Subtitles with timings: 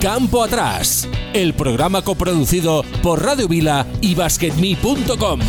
[0.00, 5.40] Campo Atrás, el programa coproducido por Radio Vila y BasketMe.com.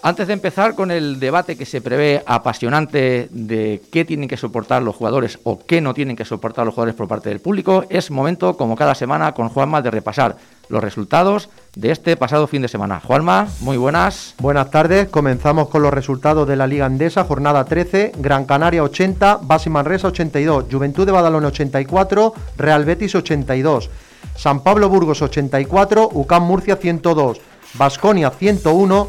[0.00, 4.80] Antes de empezar con el debate que se prevé apasionante de qué tienen que soportar
[4.80, 8.12] los jugadores o qué no tienen que soportar los jugadores por parte del público, es
[8.12, 10.36] momento, como cada semana, con Juanma de repasar
[10.68, 13.00] los resultados de este pasado fin de semana.
[13.00, 14.36] Juanma, muy buenas.
[14.38, 19.40] Buenas tardes, comenzamos con los resultados de la Liga Andesa, jornada 13, Gran Canaria 80,
[19.42, 23.90] Basi Manresa 82, Juventud de Badalona 84, Real Betis 82,
[24.36, 27.40] San Pablo Burgos 84, UCAM Murcia 102,
[27.74, 29.08] Basconia 101,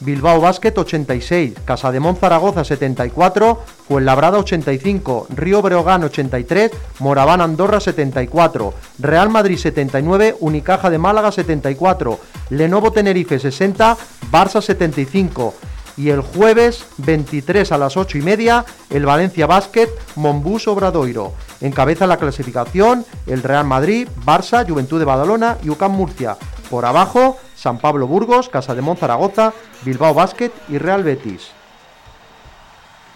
[0.00, 6.70] Bilbao Basket 86, Casademón Zaragoza 74, Fuenlabrada 85, Río Breogán 83,
[7.00, 12.20] Moraván Andorra 74, Real Madrid 79, Unicaja de Málaga 74,
[12.50, 13.96] Lenovo Tenerife 60,
[14.30, 15.54] Barça 75.
[15.96, 21.32] Y el jueves 23 a las 8 y media, el Valencia Basket, Monbus Obradoiro.
[21.60, 26.36] Encabeza la clasificación el Real Madrid, Barça, Juventud de Badalona y UCAM Murcia.
[26.70, 29.52] Por abajo, San Pablo Burgos, Casa de Zaragoza,
[29.82, 31.48] Bilbao Basket y Real Betis.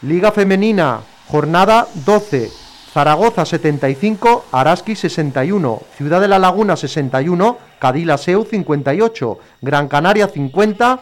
[0.02, 2.50] Liga Femenina, jornada 12.
[2.92, 11.00] Zaragoza 75, Araski 61, Ciudad de la Laguna 61, Cadila Seu 58, Gran Canaria 50,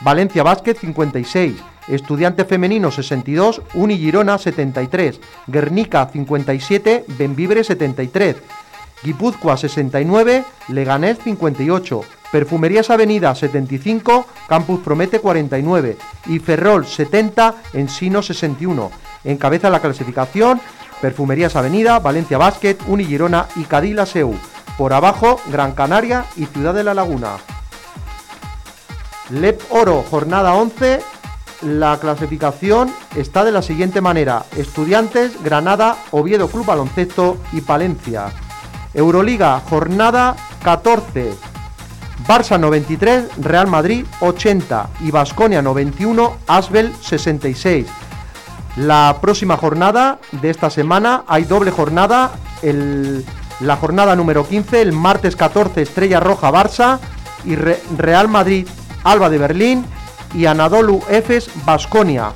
[0.00, 1.54] Valencia Basket 56,
[1.86, 8.36] Estudiante Femenino 62, Uni Girona 73, Guernica 57, Benvibre 73,
[9.02, 18.90] Guipúzcoa 69, Leganés 58, Perfumerías Avenida 75, Campus Promete 49 y Ferrol 70, Ensino 61.
[19.24, 20.60] Encabeza la clasificación
[21.02, 24.36] Perfumerías Avenida, Valencia Basket, Uni Girona y Cadila Seu.
[24.78, 27.38] Por abajo, Gran Canaria y Ciudad de la Laguna.
[29.30, 31.02] LEP Oro, jornada 11.
[31.62, 38.32] La clasificación está de la siguiente manera: Estudiantes, Granada, Oviedo Club Baloncesto y Palencia.
[38.94, 41.32] Euroliga, jornada 14.
[42.26, 47.86] Barça 93, Real Madrid 80 y Basconia 91, Asbel 66.
[48.76, 52.32] La próxima jornada de esta semana hay doble jornada.
[52.62, 53.24] el-
[53.60, 56.98] la jornada número 15, el martes 14, Estrella Roja Barça
[57.44, 58.66] y Re- Real Madrid
[59.04, 59.84] Alba de Berlín
[60.34, 62.32] y Anadolu Efes Basconia.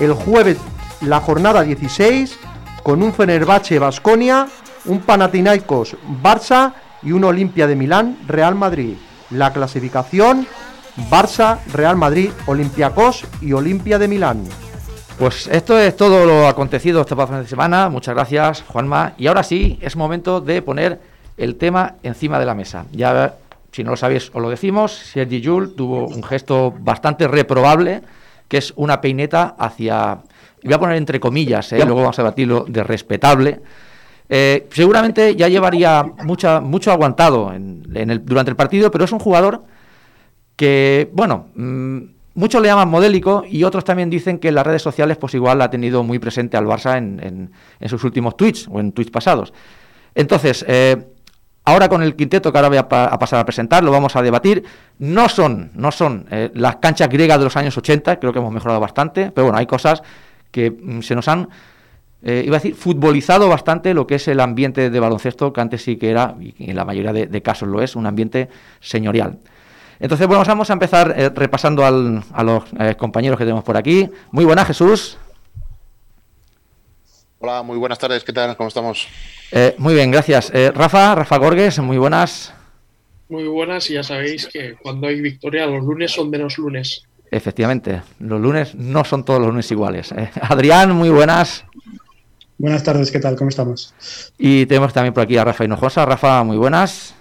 [0.00, 0.58] El jueves
[1.02, 2.36] la jornada 16
[2.82, 4.48] con un Fenerbahce Basconia,
[4.90, 8.94] un Panathinaikos Barça y un Olimpia de Milán Real Madrid.
[9.30, 10.46] La clasificación
[11.08, 14.44] Barça, Real Madrid, Olympiacos y Olimpia de Milán.
[15.18, 17.88] Pues esto es todo lo acontecido este pasado fin de semana.
[17.88, 19.12] Muchas gracias, Juanma.
[19.16, 21.00] Y ahora sí, es momento de poner
[21.36, 22.86] el tema encima de la mesa.
[22.92, 23.34] Ya,
[23.70, 24.92] si no lo sabéis, os lo decimos.
[24.92, 28.02] Sergi Yul tuvo un gesto bastante reprobable,
[28.48, 30.18] que es una peineta hacia
[30.62, 31.78] voy a poner entre comillas, ¿eh?
[31.84, 33.60] luego vamos a debatirlo, de respetable,
[34.30, 39.18] eh, seguramente ya llevaría mucha, mucho aguantado en, el- durante el partido, pero es un
[39.18, 39.64] jugador
[40.56, 41.98] que, bueno, mm,
[42.34, 45.60] muchos le llaman modélico y otros también dicen que en las redes sociales pues igual
[45.62, 47.50] ha tenido muy presente al Barça en,
[47.88, 49.52] sus últimos tweets o en tweets pasados.
[50.14, 50.96] Entonces, eh,
[51.64, 54.22] ahora con el quinteto que ahora voy a, a pasar a presentar, lo vamos a
[54.22, 54.64] debatir,
[54.98, 58.52] no son, no son eh, las canchas griegas de los años 80, creo que hemos
[58.52, 60.02] mejorado bastante, pero bueno, hay cosas
[60.50, 61.48] que mm, se nos han,
[62.22, 65.82] eh, iba a decir, futbolizado bastante lo que es el ambiente de baloncesto, que antes
[65.82, 68.48] sí que era, y en la mayoría de, de casos lo es, un ambiente
[68.80, 69.38] señorial.
[69.98, 73.76] Entonces, bueno, vamos a empezar eh, repasando al- a los eh, compañeros que tenemos por
[73.76, 74.08] aquí.
[74.30, 75.18] Muy buenas, Jesús.
[77.38, 78.54] Hola, muy buenas tardes, ¿qué tal?
[78.56, 79.08] ¿Cómo estamos?
[79.52, 80.50] Eh, muy bien, gracias.
[80.54, 82.52] Eh, Rafa, Rafa Gorges, muy buenas.
[83.30, 87.04] Muy buenas y ya sabéis que cuando hay victoria los lunes son menos lunes.
[87.30, 90.12] Efectivamente, los lunes no son todos los lunes iguales.
[90.12, 91.64] Eh, Adrián, muy buenas.
[92.60, 93.36] Buenas tardes, ¿qué tal?
[93.36, 93.94] ¿Cómo estamos?
[94.36, 96.04] Y tenemos también por aquí a Rafa Hinojosa.
[96.04, 97.14] Rafa, muy buenas.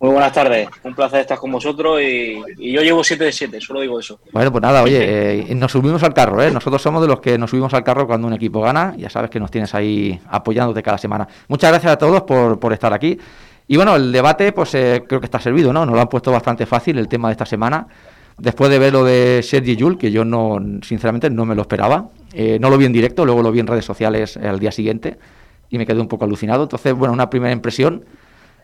[0.00, 3.60] Muy buenas tardes, un placer estar con vosotros y, y yo llevo 7 de 7,
[3.60, 4.18] solo digo eso.
[4.32, 6.50] Bueno, pues nada, oye, eh, nos subimos al carro, ¿eh?
[6.50, 8.96] Nosotros somos de los que nos subimos al carro cuando un equipo gana.
[8.98, 11.28] Ya sabes que nos tienes ahí apoyándote cada semana.
[11.46, 13.16] Muchas gracias a todos por, por estar aquí.
[13.68, 15.86] Y bueno, el debate, pues eh, creo que está servido, ¿no?
[15.86, 17.86] Nos lo han puesto bastante fácil el tema de esta semana.
[18.36, 22.10] Después de ver lo de Sergi Yul, que yo no, sinceramente, no me lo esperaba.
[22.32, 25.18] Eh, no lo vi en directo, luego lo vi en redes sociales al día siguiente
[25.70, 26.64] y me quedé un poco alucinado.
[26.64, 28.04] Entonces, bueno, una primera impresión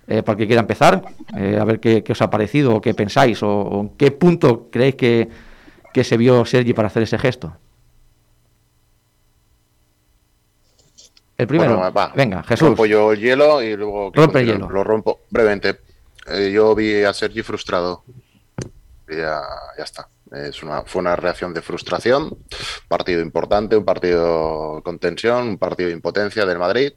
[0.09, 1.03] eh, para el que quiera empezar,
[1.37, 4.11] eh, a ver qué, qué os ha parecido o qué pensáis o, o en qué
[4.11, 5.29] punto creéis que,
[5.95, 7.53] que se vio Sergi para hacer ese gesto.
[11.39, 12.13] El primero, Bueno, va.
[12.15, 12.69] venga, Jesús.
[12.69, 14.11] Rompo yo el hielo y luego...
[14.15, 14.69] Rompe el hielo.
[14.69, 15.79] Lo rompo brevemente.
[16.27, 18.03] Eh, yo vi a Sergi frustrado.
[19.11, 19.43] Ya,
[19.77, 20.09] ya está.
[20.33, 22.39] Es una, fue una reacción de frustración.
[22.89, 26.93] Partido importante, un partido con tensión, un partido de impotencia del Madrid.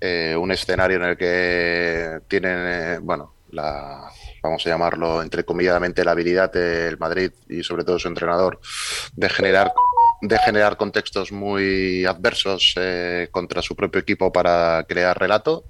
[0.00, 4.10] Eh, un escenario en el que tienen, eh, bueno, la,
[4.42, 8.60] vamos a llamarlo entrecomilladamente, la habilidad del Madrid y sobre todo su entrenador
[9.14, 9.72] de generar
[10.22, 15.64] de generar contextos muy adversos eh, contra su propio equipo para crear relato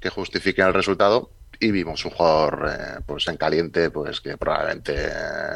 [0.00, 4.94] que justifiquen el resultado y vimos un jugador eh, pues en caliente pues que probablemente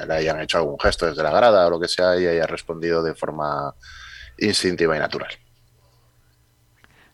[0.07, 3.03] le hayan hecho algún gesto desde la grada o lo que sea y haya respondido
[3.03, 3.75] de forma
[4.39, 5.31] instintiva y natural.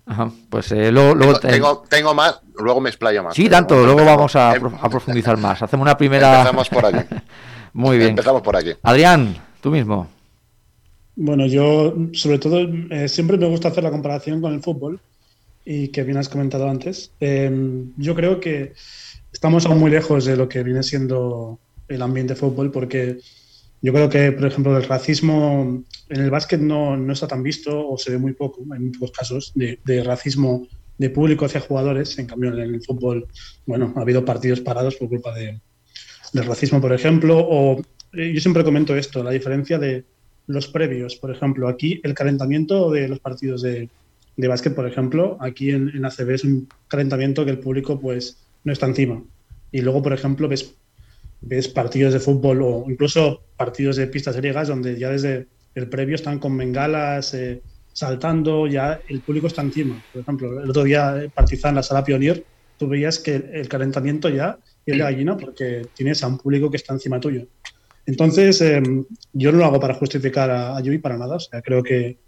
[0.09, 3.35] Ajá, pues eh, luego, luego Tengo, tengo, tengo más, luego me explayo más.
[3.35, 4.55] Sí, tanto, luego vamos a
[4.89, 5.63] profundizar más.
[5.63, 6.39] Hacemos una primera.
[6.39, 7.15] Empezamos por aquí.
[7.73, 8.11] Muy bien.
[8.11, 8.73] Empezamos por aquí.
[8.83, 10.09] Adrián, tú mismo.
[11.17, 12.61] Bueno, yo sobre todo
[12.91, 15.01] eh, siempre me gusta hacer la comparación con el fútbol
[15.67, 17.11] y que bien has comentado antes.
[17.21, 17.51] Eh,
[17.99, 18.73] yo creo que
[19.33, 21.59] estamos aún muy lejos de lo que viene siendo
[21.89, 23.19] el ambiente de fútbol porque
[23.83, 27.89] yo creo que, por ejemplo, el racismo en el básquet no, no está tan visto
[27.89, 30.67] o se ve muy poco, hay muy pocos casos de, de racismo
[30.99, 32.17] de público hacia jugadores.
[32.19, 33.27] En cambio, en el fútbol,
[33.67, 35.61] bueno, ha habido partidos parados por culpa de,
[36.33, 37.83] del racismo, por ejemplo, o
[38.13, 40.05] eh, yo siempre comento esto, la diferencia de
[40.47, 43.91] los previos, por ejemplo, aquí el calentamiento de los partidos de,
[44.37, 48.39] de básquet, por ejemplo, aquí en, en ACB es un calentamiento que el público pues
[48.65, 49.23] no está encima.
[49.73, 50.75] Y luego, por ejemplo, ves,
[51.41, 56.15] ves partidos de fútbol o incluso partidos de pistas griegas donde ya desde el previo
[56.15, 57.63] están con bengalas, eh,
[57.93, 60.03] saltando, ya el público está encima.
[60.13, 62.45] Por ejemplo, el otro día eh, Partizan, la sala Pionier,
[62.79, 66.77] tú veías que el, calentamiento ya es de gallina porque tienes a un público que
[66.77, 67.47] está encima tuyo.
[68.07, 68.83] Entonces, eh,
[69.33, 71.37] yo no lo hago para justificar a, a Yui para nada.
[71.37, 72.19] O sea, creo que,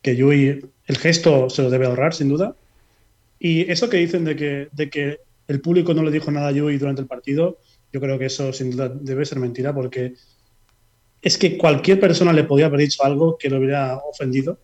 [0.00, 0.60] que Yui,
[0.92, 2.54] el gesto se lo debe ahorrar, sin duda.
[3.38, 5.18] Y eso que dicen de que,
[5.48, 7.58] el público no le dijo nada a Yui durante el partido,
[7.92, 10.14] yo creo que eso sin duda debe ser mentira porque
[11.20, 14.58] es que cualquier persona le podía haber dicho algo que lo hubiera ofendido.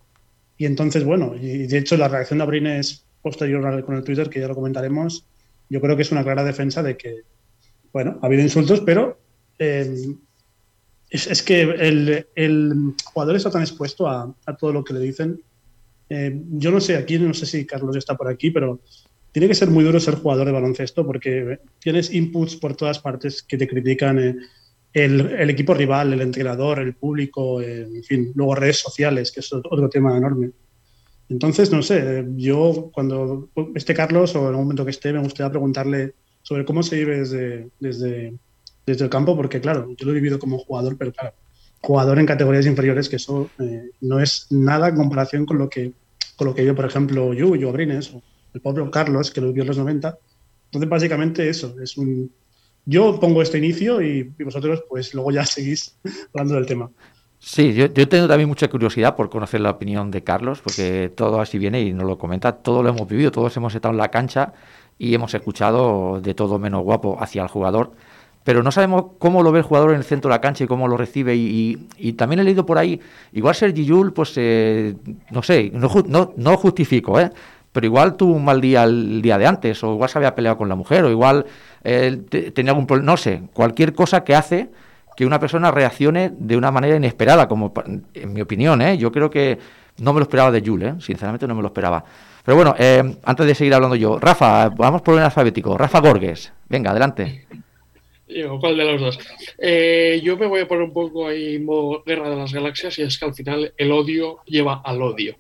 [0.56, 4.40] Y entonces, bueno, y de hecho la reacción de Abrines posterior con el Twitter, que
[4.40, 5.24] ya lo comentaremos,
[5.68, 7.22] yo creo que es una clara defensa de que,
[7.92, 9.18] bueno, ha habido insultos, pero
[9.58, 10.14] eh,
[11.10, 15.42] es, que el, el jugador está tan expuesto a todo lo que le dicen.
[16.10, 18.80] Eh, yo no sé, aquí no sé si Carlos está por aquí, pero
[19.32, 23.42] tiene que ser muy duro ser jugador de baloncesto porque tienes inputs por todas partes
[23.42, 24.18] que te critican.
[24.18, 24.36] eh,
[24.92, 29.40] el, el equipo rival, el entrenador, el público, eh, en fin, luego redes sociales, que
[29.40, 30.50] es otro tema enorme.
[31.28, 35.50] Entonces, no sé, yo cuando esté Carlos o en algún momento que esté, me gustaría
[35.50, 38.34] preguntarle sobre cómo se vive desde, desde,
[38.86, 41.34] desde el campo, porque claro, yo lo he vivido como jugador, pero claro,
[41.80, 45.92] jugador en categorías inferiores, que eso eh, no es nada en comparación con lo que,
[46.36, 48.22] con lo que yo, por ejemplo, yo, yo Abrines, o
[48.54, 50.18] el propio Carlos, que lo vivió en los 90.
[50.66, 52.30] Entonces, básicamente eso, es un...
[52.84, 55.96] Yo pongo este inicio y, y vosotros pues luego ya seguís
[56.32, 56.90] hablando del tema.
[57.40, 61.40] Sí, yo, yo tengo también mucha curiosidad por conocer la opinión de Carlos, porque todo
[61.40, 64.10] así viene y nos lo comenta, todo lo hemos vivido, todos hemos estado en la
[64.10, 64.52] cancha
[64.98, 67.92] y hemos escuchado de todo menos guapo hacia el jugador,
[68.48, 70.66] pero no sabemos cómo lo ve el jugador en el centro de la cancha y
[70.66, 72.98] cómo lo recibe y, también he leído por ahí,
[73.34, 74.94] igual Sergi Yul, pues eh,
[75.30, 77.30] no sé, no, no, justifico, ¿eh?
[77.72, 80.56] pero igual tuvo un mal día el día de antes, o igual se había peleado
[80.56, 81.44] con la mujer, o igual
[81.84, 84.70] eh, te- tenía algún problema, no sé, cualquier cosa que hace
[85.14, 87.74] que una persona reaccione de una manera inesperada, como
[88.14, 88.96] en mi opinión, ¿eh?
[88.96, 89.58] yo creo que
[89.98, 91.00] no me lo esperaba de Jules, ¿eh?
[91.00, 92.02] sinceramente no me lo esperaba.
[92.46, 96.50] Pero bueno, eh, antes de seguir hablando yo, Rafa, vamos por el alfabético, Rafa Gorges,
[96.66, 97.46] venga, adelante.
[98.28, 99.18] Digo, ¿cuál de los dos?
[99.58, 102.98] Eh, yo me voy a poner un poco ahí en modo guerra de las galaxias
[102.98, 105.36] y es que al final el odio lleva al odio.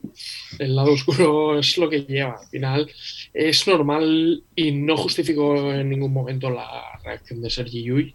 [0.58, 2.38] El lado oscuro es lo que lleva.
[2.40, 2.90] Al final
[3.34, 8.14] es normal y no justifico en ningún momento la reacción de Sergi Llull,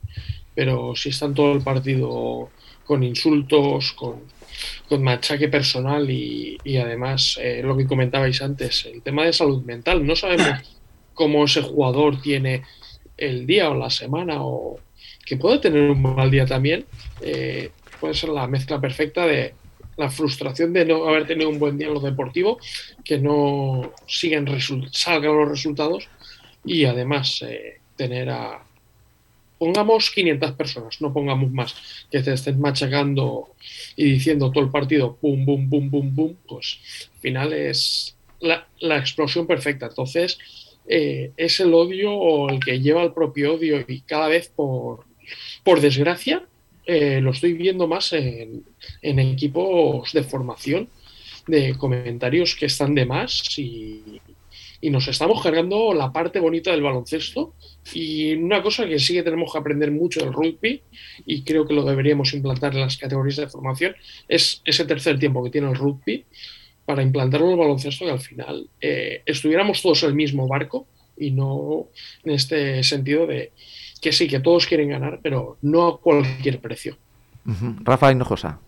[0.56, 2.50] pero si está en todo el partido
[2.84, 4.24] con insultos, con,
[4.90, 9.64] con machaque personal y, y además eh, lo que comentabais antes, el tema de salud
[9.64, 10.06] mental.
[10.06, 10.48] No sabemos
[11.14, 12.64] cómo ese jugador tiene
[13.18, 14.80] el día o la semana o
[15.26, 16.86] que puede tener un mal día también,
[17.22, 19.54] eh, puede ser la mezcla perfecta de
[19.96, 22.58] la frustración de no haber tenido un buen día en lo deportivo,
[23.04, 24.48] que no siguen
[24.92, 26.08] salgan los resultados
[26.66, 28.64] y además eh, tener a
[29.64, 31.74] pongamos 500 personas, no pongamos más,
[32.12, 33.52] que te estén machacando
[33.96, 36.80] y diciendo todo el partido pum, pum, pum, pum, pum, pues
[37.14, 39.86] al final es la, la explosión perfecta.
[39.86, 40.38] Entonces,
[40.88, 43.84] eh, es el odio el que lleva el propio odio.
[43.88, 45.06] Y cada vez por,
[45.64, 46.46] por desgracia
[46.86, 48.64] eh, lo estoy viendo más en,
[49.02, 50.90] en equipos de formación
[51.48, 54.22] de comentarios que están de más y,
[54.84, 57.54] y nos estamos cargando la parte bonita del baloncesto.
[57.94, 60.82] Y una cosa que sí que tenemos que aprender mucho del rugby
[61.26, 63.96] y creo que lo deberíamos implantar en las categorías de formación
[64.28, 66.26] es ese tercer tiempo que tiene el rugby
[66.86, 70.86] para implantarlo en el baloncesto que al final eh, estuviéramos todos en el mismo barco
[71.18, 71.88] y no
[72.24, 73.52] en este sentido de
[74.02, 76.98] que sí, que todos quieren ganar, pero no a cualquier precio.
[77.46, 77.76] Ujú.
[77.84, 78.60] Rafa Hinojosa.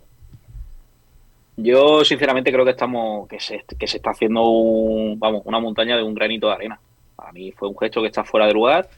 [1.58, 5.96] Yo sinceramente creo que estamos que se, que se está haciendo un, vamos, una montaña
[5.98, 6.80] de un granito de arena.
[7.16, 8.90] Para mí fue un gesto que está fuera de lugar.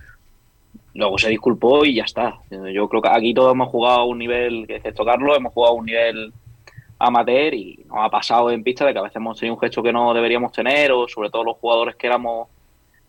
[0.93, 2.39] Luego se disculpó y ya está.
[2.49, 5.75] Yo creo que aquí todos hemos jugado a un nivel, que excepto Carlos, hemos jugado
[5.75, 6.33] a un nivel
[6.99, 9.83] amateur y nos ha pasado en pista de que a veces hemos tenido un gesto
[9.83, 12.47] que no deberíamos tener o sobre todo los jugadores que éramos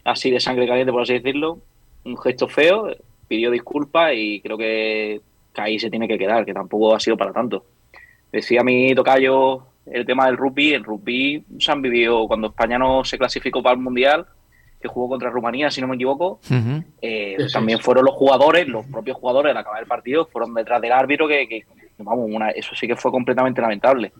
[0.04, 1.58] así de sangre caliente, por así decirlo,
[2.04, 2.88] un gesto feo,
[3.26, 5.20] pidió disculpas y creo que,
[5.54, 7.64] que ahí se tiene que quedar, que tampoco ha sido para tanto.
[8.32, 10.74] Decía mi tocayo el tema del rugby.
[10.74, 14.26] El rugby se han vivido cuando España no se clasificó para el Mundial,
[14.80, 16.38] que jugó contra Rumanía, si no me equivoco.
[17.02, 20.92] Eh, también fueron los jugadores, los propios jugadores al acabar el partido, fueron detrás del
[20.92, 21.64] árbitro, que, que-
[21.98, 24.12] vamos, una- eso sí que fue completamente lamentable.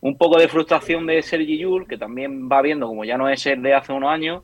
[0.00, 3.44] Un poco de frustración de Sergi Yul, que también va viendo, como ya no es
[3.46, 4.42] el de hace unos años,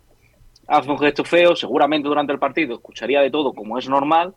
[0.67, 4.35] hace un gesto feo, seguramente durante el partido escucharía de todo como es normal,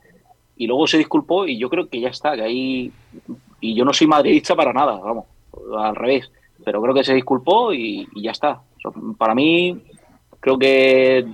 [0.58, 2.92] y luego se disculpó y yo creo que ya está, que ahí...
[3.62, 5.26] Y yo no soy madridista para nada, vamos,
[5.78, 6.32] al revés,
[6.64, 8.62] pero creo que se disculpó y, ya está.
[9.18, 9.82] Para mí,
[10.40, 11.26] creo que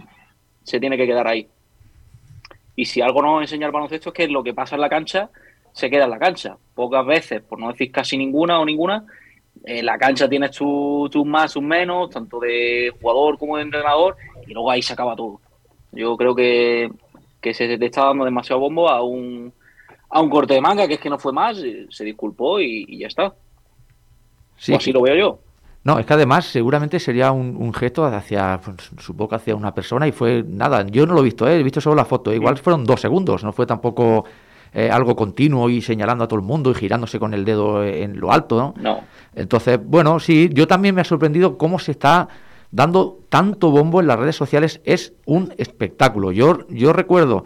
[0.63, 1.47] se tiene que quedar ahí.
[2.75, 5.29] Y si algo nos enseña el baloncesto es que lo que pasa en la cancha
[5.73, 6.57] se queda en la cancha.
[6.73, 9.05] Pocas veces, por no decir casi ninguna o ninguna,
[9.63, 14.15] en la cancha tienes tus tus más, tus menos, tanto de jugador como de entrenador,
[14.47, 15.39] y luego ahí se acaba todo.
[15.91, 16.89] Yo creo que,
[17.39, 19.51] que se le está dando demasiado bombo a un,
[20.09, 22.85] a un corte de manga, que es que no fue más, eh, se disculpó y,
[22.87, 23.33] y ya está.
[24.57, 25.39] Sí, o así lo veo yo.
[25.83, 29.73] No, es que además seguramente sería un, un gesto hacia, pues, supongo que hacia una
[29.73, 31.59] persona y fue nada, yo no lo he visto, ¿eh?
[31.59, 34.25] he visto solo la foto, igual fueron dos segundos, no fue tampoco
[34.73, 38.19] eh, algo continuo y señalando a todo el mundo y girándose con el dedo en
[38.19, 38.73] lo alto, ¿no?
[38.81, 39.01] No.
[39.35, 42.27] Entonces, bueno, sí, yo también me ha sorprendido cómo se está
[42.71, 46.31] dando tanto bombo en las redes sociales, es un espectáculo.
[46.31, 47.43] Yo, yo recuerdo,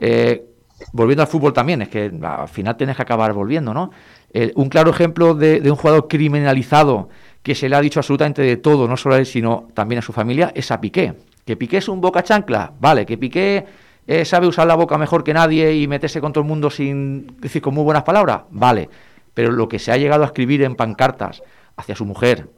[0.00, 0.46] eh,
[0.92, 3.90] volviendo al fútbol también, es que al final tienes que acabar volviendo, ¿no?
[4.32, 7.10] Eh, un claro ejemplo de, de un jugador criminalizado
[7.42, 10.02] que se le ha dicho absolutamente de todo, no solo a él, sino también a
[10.02, 11.14] su familia, es a Piqué.
[11.44, 13.66] Que Piqué es un boca chancla, vale, que Piqué
[14.06, 17.40] eh, sabe usar la boca mejor que nadie y meterse con todo el mundo sin
[17.40, 18.88] decir con muy buenas palabras, vale.
[19.34, 21.42] Pero lo que se ha llegado a escribir en pancartas
[21.76, 22.48] hacia su mujer,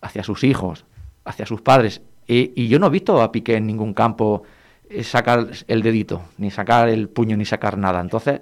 [0.00, 0.84] hacia sus hijos,
[1.24, 4.44] hacia sus padres, y, y yo no he visto a Piqué en ningún campo
[4.88, 8.00] eh, sacar el dedito, ni sacar el puño, ni sacar nada.
[8.00, 8.40] Entonces,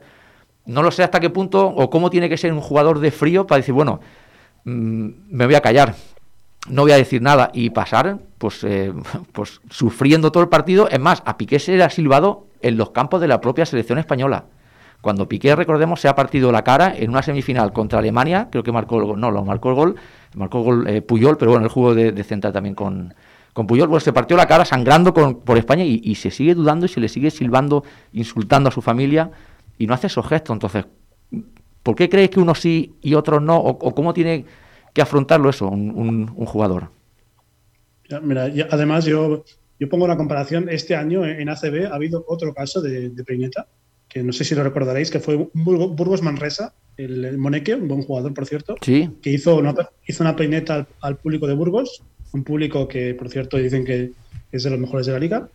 [0.64, 3.46] no lo sé hasta qué punto o cómo tiene que ser un jugador de frío
[3.46, 4.00] para decir, bueno,
[4.64, 5.94] mm, me voy a callar,
[6.68, 8.92] no voy a decir nada y pasar, pues, eh,
[9.32, 10.88] pues sufriendo todo el partido.
[10.88, 13.98] Es más, a Piqué se le ha silbado en los campos de la propia selección
[13.98, 14.46] española.
[15.00, 18.72] Cuando Piqué, recordemos, se ha partido la cara en una semifinal contra Alemania, creo que
[18.72, 19.96] marcó el gol, no, lo marcó el gol,
[20.34, 23.14] marcó el gol eh, Puyol, pero bueno, el juego de, central también con,
[23.52, 26.88] con Puyol, pues se partió la cara sangrando por España y, se sigue dudando y
[26.88, 29.30] se le sigue silbando, insultando a su familia
[29.78, 30.54] y no hace esos gestos.
[30.54, 30.86] Entonces,
[31.84, 33.56] ¿por qué crees que unos sí y otros no?
[33.56, 34.46] ¿O, o cómo tiene
[34.94, 36.90] que afrontarlo eso un, un- un jugador?
[38.22, 39.44] Mira, además yo,
[39.78, 40.68] yo pongo una comparación.
[40.68, 43.66] Este año en ACB ha habido otro caso de, de peineta,
[44.08, 48.02] que no sé si lo recordaréis, que fue Burgos Manresa, el, el Moneque, un buen
[48.02, 49.74] jugador, por cierto, Sí, que hizo una,
[50.06, 52.02] hizo una peineta al, al público de Burgos,
[52.32, 54.12] un público que, por cierto, dicen que
[54.50, 55.48] es de los mejores de la liga.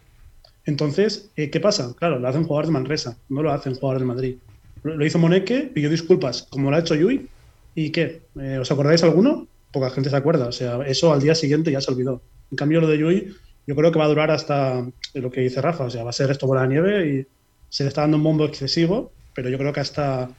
[0.65, 1.93] Entonces, eh, ¿qué pasa?
[1.97, 4.35] Claro, lo hacen jugadores de Manresa, no lo hacen jugadores de Madrid.
[4.83, 7.27] Lo, lo hizo Moneque, pidió disculpas, como lo ha hecho Yui,
[7.75, 8.23] ¿y qué?
[8.39, 9.47] Eh, ¿Os acordáis alguno?
[9.71, 12.21] Poca gente se acuerda, o sea, eso al día siguiente ya se olvidó.
[12.51, 15.61] En cambio, lo de Yui, yo creo que va a durar hasta lo que dice
[15.61, 17.27] Rafa, o sea, va a ser esto bola de nieve y
[17.69, 20.29] se le está dando un bombo excesivo, pero yo creo que hasta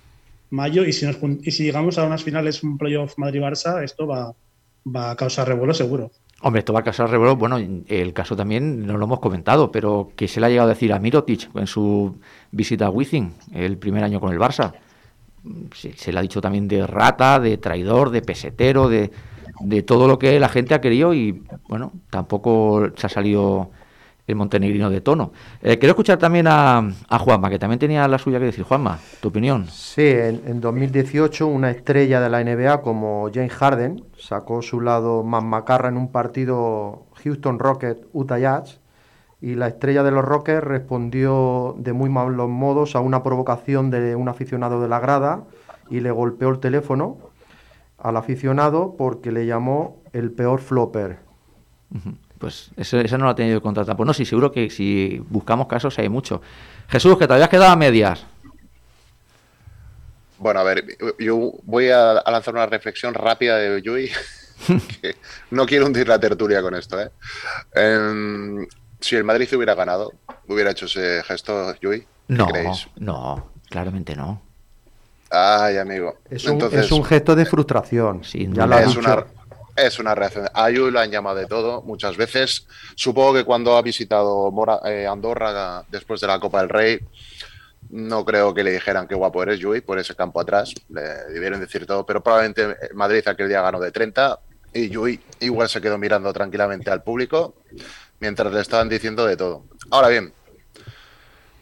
[0.50, 4.34] mayo y si, nos y si llegamos a unas finales, un playoff Madrid-Barça, esto va,
[4.86, 6.12] va a causar revuelo seguro.
[6.42, 7.36] Hombre, esto va a causar revuelo.
[7.36, 10.74] Bueno, el caso también no lo hemos comentado, pero que se le ha llegado a
[10.74, 12.16] decir a Mirotic en su
[12.50, 14.74] visita a Wizzing, el primer año con el Barça.
[15.74, 19.10] Se, le ha dicho también de rata, de traidor, de pesetero, de,
[19.60, 23.70] de todo lo que la gente ha querido y, bueno, tampoco se ha salido
[24.26, 25.32] el montenegrino de tono.
[25.60, 28.64] Eh, quiero escuchar también a, a Juanma, que también tenía la suya que decir.
[28.64, 29.66] Juanma, tu opinión.
[29.68, 35.22] Sí, en, en 2018 una estrella de la NBA como James Harden sacó su lado
[35.22, 38.80] más macarra en un partido Houston Rockets Utah Jazz
[39.44, 44.16] y la estrella de los Rockets respondió de muy malos modos a una provocación de
[44.16, 45.44] un aficionado de la grada
[45.90, 47.18] y le golpeó el teléfono
[47.98, 51.18] al aficionado porque le llamó el peor flopper.
[52.38, 53.98] Pues eso, eso no lo ha tenido que contratar.
[53.98, 56.40] Pues no, sí, seguro que si buscamos casos hay mucho.
[56.88, 58.24] Jesús, que te habías quedado a medias.
[60.38, 60.86] Bueno, a ver,
[61.18, 64.10] yo voy a, a lanzar una reflexión rápida de Yui.
[65.02, 65.16] que
[65.50, 67.10] no quiero hundir la tertulia con esto, ¿eh?
[67.74, 68.66] Em,
[69.04, 70.12] si el Madrid hubiera ganado,
[70.48, 72.00] hubiera hecho ese gesto, Yui.
[72.00, 72.88] ¿Qué No, creéis?
[72.96, 74.40] no, claramente no.
[75.30, 76.18] Ay, amigo.
[76.30, 78.24] Es un, Entonces, es un gesto de frustración.
[78.24, 79.00] Sin ya lo es dicho.
[79.00, 79.24] una,
[79.76, 80.48] es una reacción.
[80.54, 82.66] A Yui lo han llamado de todo muchas veces.
[82.94, 87.00] Supongo que cuando ha visitado Mora- eh, Andorra después de la Copa del Rey,
[87.90, 90.72] no creo que le dijeran qué guapo eres, Yui, por ese campo atrás.
[90.88, 94.38] Le debieron decir todo, pero probablemente Madrid aquel día ganó de 30
[94.72, 97.56] y Yui igual se quedó mirando tranquilamente al público
[98.20, 99.64] mientras le estaban diciendo de todo.
[99.90, 100.32] Ahora bien,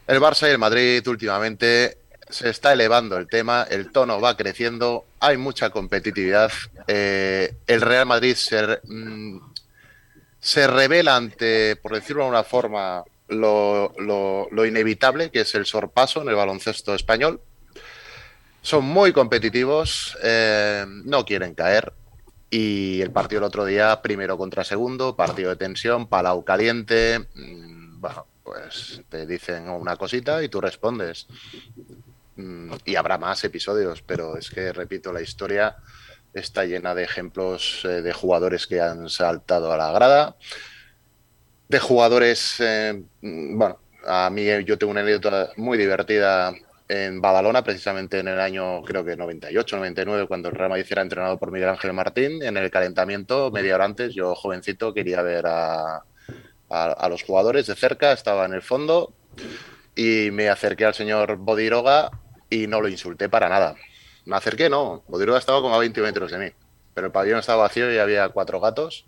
[0.07, 1.97] el Barça y el Madrid últimamente
[2.29, 6.51] se está elevando el tema, el tono va creciendo, hay mucha competitividad.
[6.87, 8.35] eh, el Real Madrid
[8.83, 9.37] mm,
[10.39, 16.29] se revela ante, por decirlo de una forma, lo inevitable, que es el sorpaso en
[16.29, 17.41] el baloncesto español.
[18.63, 21.91] Son muy competitivos, eh, no quieren caer.
[22.55, 27.27] Y el partido el otro día, primero contra segundo, partido de tensión, palau caliente.
[27.33, 31.25] mm, Bueno, pues te dicen una cosita y tú respondes.
[32.35, 35.77] Mm, Y habrá más episodios, pero es que, repito, la historia
[36.33, 40.35] está llena de ejemplos eh, de jugadores que han saltado a la grada,
[41.69, 46.53] de jugadores, eh, mm, bueno, a mí yo tengo una anécdota muy divertida
[46.93, 51.01] en Badalona, precisamente en el año, creo que 98, 99, cuando el Real Madrid era
[51.01, 55.47] entrenado por Miguel Ángel Martín, en el calentamiento, media hora antes, yo jovencito quería ver
[55.47, 56.03] a, a,
[56.69, 59.11] a los jugadores de cerca, estaba en el fondo
[59.95, 62.11] y me acerqué al señor Bodiroga
[62.47, 63.75] y no lo insulté para nada.
[64.25, 66.51] Me acerqué, no, Bodiroga estaba como a 20 metros de mí,
[66.93, 69.05] pero el pabellón estaba vacío y había cuatro gatos.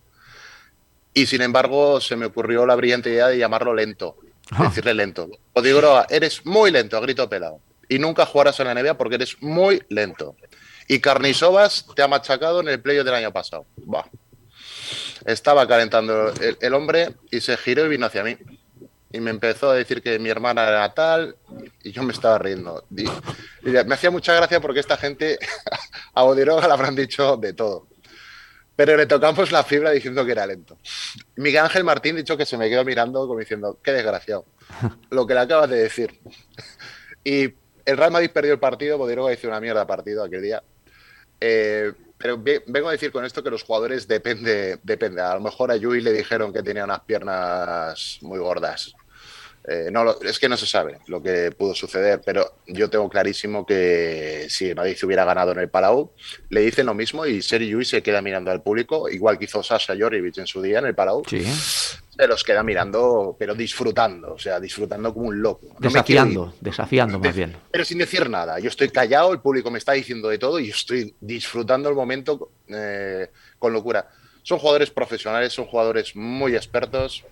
[1.14, 4.18] Y sin embargo, se me ocurrió la brillante idea de llamarlo lento,
[4.58, 5.30] de decirle lento.
[5.54, 7.62] Bodiroga, eres muy lento, a grito pelado.
[7.90, 10.36] Y nunca jugarás en la NBA porque eres muy lento.
[10.88, 13.66] Y Carnisovas te ha machacado en el playoff del año pasado.
[13.78, 14.06] Buah.
[15.26, 18.38] Estaba calentando el, el hombre y se giró y vino hacia mí.
[19.12, 21.38] Y me empezó a decir que mi hermana era tal
[21.84, 22.86] y yo me estaba riendo.
[22.96, 25.40] Y, y me hacía mucha gracia porque esta gente
[26.14, 27.88] a Bodiroga le habrán dicho de todo.
[28.76, 30.78] Pero le tocamos la fibra diciendo que era lento.
[31.38, 34.46] Miguel Ángel Martín dicho que se me quedó mirando como diciendo, qué desgraciado.
[35.12, 36.20] Lo que le acabas de decir.
[37.24, 37.54] Y
[37.86, 40.64] el Real Madrid perdió el partido, Bodiroga hizo una mierda partido aquel día.
[41.40, 45.22] Eh, pero ve- vengo a decir con esto que los jugadores depende, depende.
[45.22, 48.94] A lo mejor a Yui le dijeron que tenía unas piernas muy gordas.
[49.68, 53.66] Eh, no, es que no se sabe lo que pudo suceder, pero yo tengo clarísimo
[53.66, 56.12] que si el Madrid hubiera ganado en el Palau,
[56.50, 59.64] le dicen lo mismo y Sergi Llull se queda mirando al público, igual que hizo
[59.64, 61.24] Sasha Jorjevic en su día en el Palau.
[61.28, 61.44] Sí.
[61.44, 65.68] Se los queda mirando, pero disfrutando, o sea, disfrutando como un loco.
[65.68, 67.58] No Desafiando, desafiando más bien.
[67.72, 68.60] pero sin decir nada.
[68.60, 71.96] Yo estoy callado, el público me está diciendo de todo y yo estoy disfrutando el
[71.96, 74.08] momento eh, con locura.
[74.44, 77.26] Son jugadores profesionales, son jugadores muy expertos,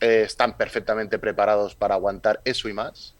[0.00, 3.14] eh, están perfectamente preparados para aguantar eso y más.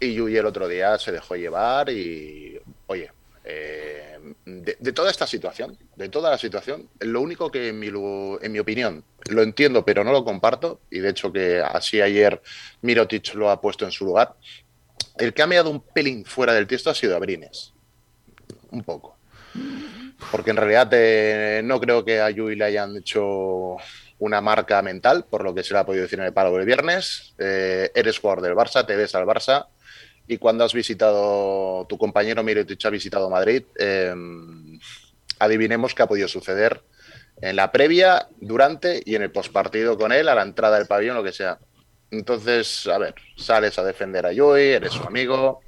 [0.00, 3.10] Y Yui el otro día se dejó llevar y, oye,
[3.44, 7.88] eh, de, de toda esta situación, de toda la situación, lo único que en mi,
[7.88, 12.40] en mi opinión lo entiendo, pero no lo comparto, y de hecho que así ayer
[12.82, 14.34] Mirotic lo ha puesto en su lugar,
[15.18, 17.72] el que ha meado un pelín fuera del texto ha sido Abrines.
[18.70, 19.16] Un poco.
[20.30, 23.76] Porque en realidad eh, no creo que a Yui le hayan hecho
[24.18, 26.66] una marca mental, por lo que se le ha podido decir en el palo del
[26.66, 27.34] viernes.
[27.38, 29.66] Eh, eres jugador del Barça, te ves al Barça.
[30.26, 34.14] Y cuando has visitado, tu compañero Mirotic ha visitado Madrid, eh,
[35.38, 36.82] adivinemos qué ha podido suceder
[37.40, 41.16] en la previa, durante y en el postpartido con él, a la entrada del pabellón,
[41.16, 41.58] lo que sea.
[42.10, 45.60] Entonces, a ver, sales a defender a Yui, eres su amigo,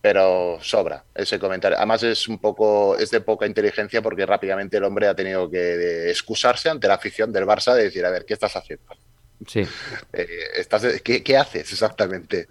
[0.00, 1.76] pero sobra ese comentario.
[1.76, 6.10] Además es un poco, es de poca inteligencia porque rápidamente el hombre ha tenido que
[6.10, 8.86] excusarse ante la afición del Barça de decir, a ver, ¿qué estás haciendo?
[9.46, 9.66] Sí.
[10.12, 12.48] Eh, estás, ¿qué, qué haces exactamente?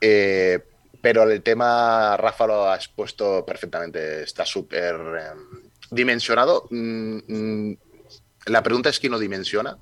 [0.00, 0.58] Eh,
[1.00, 6.66] pero el tema Rafa lo ha expuesto perfectamente, está súper eh, dimensionado.
[6.70, 7.76] Mm, mm,
[8.46, 9.78] la pregunta es quién lo dimensiona,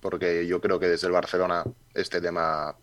[0.00, 2.76] porque yo creo que desde el Barcelona este tema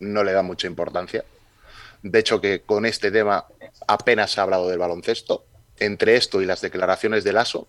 [0.00, 1.24] no le da mucha importancia.
[2.02, 3.44] De hecho, que con este tema
[3.86, 5.44] apenas se ha hablado del baloncesto.
[5.78, 7.68] Entre esto y las declaraciones de Lasso,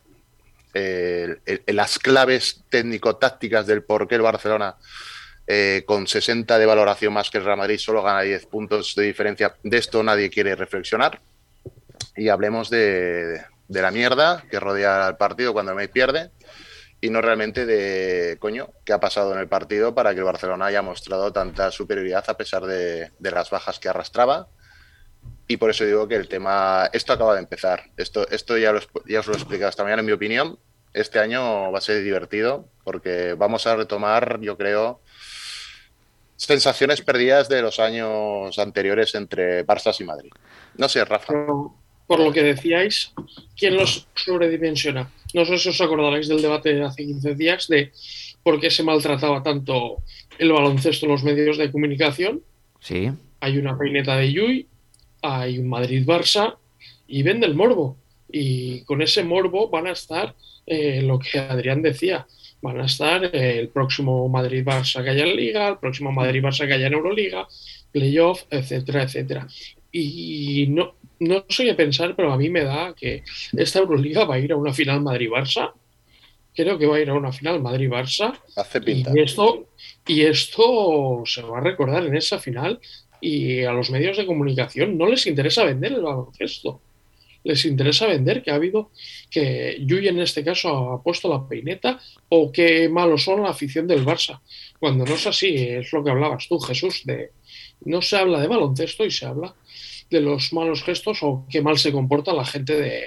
[0.73, 4.75] eh, el- el- las claves técnico-tácticas del por qué el Barcelona,
[5.47, 9.03] eh, con 60 de valoración más que el Real Madrid, solo gana 10 puntos de
[9.03, 11.19] diferencia, de esto nadie quiere reflexionar.
[12.15, 16.29] Y hablemos de, de la mierda que rodea al partido cuando el Madrid pierde
[17.01, 20.67] y no realmente de, coño, qué ha pasado en el partido para que el Barcelona
[20.67, 24.47] haya mostrado tanta superioridad a pesar de, las bajas que arrastraba.
[25.47, 27.85] Y por eso digo que el tema, esto acaba de empezar.
[27.97, 30.59] Esto, esto ya, lo, os lo he explicado esta mañana, en mi opinión.
[30.93, 35.01] Este año va a ser divertido porque vamos a retomar, yo creo,
[36.35, 40.31] sensaciones perdidas de los años anteriores entre Barça y Madrid.
[40.77, 41.33] No sé, Rafa.
[42.11, 43.13] Por lo que decíais,
[43.55, 45.09] ¿quién los sobredimensiona?
[45.33, 47.93] No sé si os acordaréis del debate de hace 15 días de
[48.43, 50.03] por qué se maltrataba tanto
[50.37, 52.41] el baloncesto en los medios de comunicación.
[52.81, 53.09] Sí.
[53.39, 54.67] Hay una peineta de Yui,
[55.21, 56.57] hay un Madrid-Barça
[57.07, 57.95] y vende el morbo.
[58.29, 62.27] Y con ese morbo van a estar eh, lo que Adrián decía.
[62.61, 66.73] Van a estar eh, el próximo Madrid-Barça que haya en Liga, el próximo Madrid-Barça que
[66.73, 67.47] haya en Euroliga,
[67.89, 69.47] playoff, etcétera, etcétera.
[69.93, 73.23] Y no, no sé qué pensar, pero a mí me da que
[73.55, 75.71] esta Euroliga va a ir a una final Madrid-Barça.
[76.55, 78.39] Creo que va a ir a una final Madrid-Barça.
[78.55, 79.11] Hace Y pinta.
[79.15, 79.67] esto,
[80.07, 82.79] y esto se va a recordar en esa final
[83.21, 86.81] y a los medios de comunicación no les interesa vender el baloncesto.
[87.43, 88.89] Les interesa vender que ha habido,
[89.29, 93.85] que Yuy en este caso ha puesto la peineta o que malos son la afición
[93.87, 94.41] del Barça.
[94.79, 97.31] Cuando no es así, es lo que hablabas tú, Jesús, de
[97.85, 99.53] no se habla de baloncesto y se habla
[100.11, 103.03] de los malos gestos o qué mal se comporta la gente de,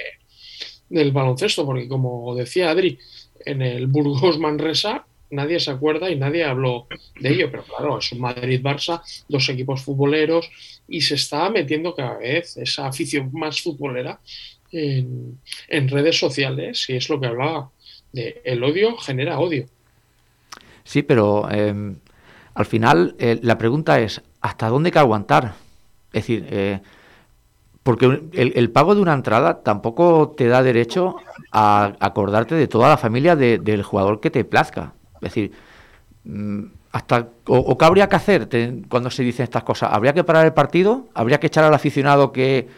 [0.89, 2.99] del baloncesto, porque como decía Adri,
[3.45, 6.87] en el Burgos Manresa nadie se acuerda y nadie habló
[7.21, 10.51] de ello, pero claro, es un Madrid-Barça, dos equipos futboleros
[10.89, 14.21] y se está metiendo cada vez esa afición más futbolera
[14.71, 15.39] en,
[15.89, 17.71] redes sociales y es lo que hablaba
[18.13, 19.67] de el odio genera odio.
[20.85, 21.95] Sí, pero eh,
[22.55, 25.64] al final eh, la pregunta es, ¿hasta dónde hay que aguantar?
[26.15, 26.81] Es decir, eh,
[27.83, 31.17] porque el, el pago de una entrada tampoco te da derecho
[31.53, 34.95] a acordarte de toda la familia de- del jugador que te plazca.
[35.17, 35.53] Es decir,
[36.25, 38.49] mm, hasta o, qué habría que hacer
[38.89, 39.91] cuando se dicen estas cosas.
[39.93, 41.09] ¿Habría que parar el partido?
[41.15, 42.69] ¿Habría que echar al aficionado que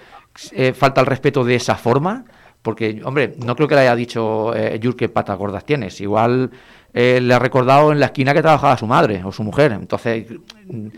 [0.53, 2.25] eh, falta el respeto de esa forma?
[2.63, 6.01] Porque, hombre, no creo que le haya dicho eh, Yur qué patas gordas tienes.
[6.01, 6.51] Igual
[6.95, 9.71] eh, le ha recordado en la esquina que trabajaba su madre o su mujer.
[9.73, 10.27] Entonces,
[10.67, 10.89] mm,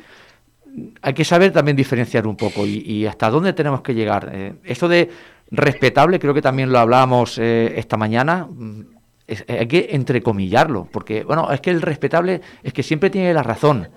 [1.03, 4.31] hay que saber también diferenciar un poco y, hasta dónde tenemos que llegar.
[4.33, 5.11] Eh, esto de
[5.51, 8.81] respetable, creo que también lo hablábamos eh, esta mañana, mm,
[9.27, 13.43] es- hay que entrecomillarlo, porque, bueno, es que el respetable es que siempre tiene la
[13.43, 13.89] razón.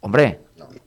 [0.00, 0.40] Hombre,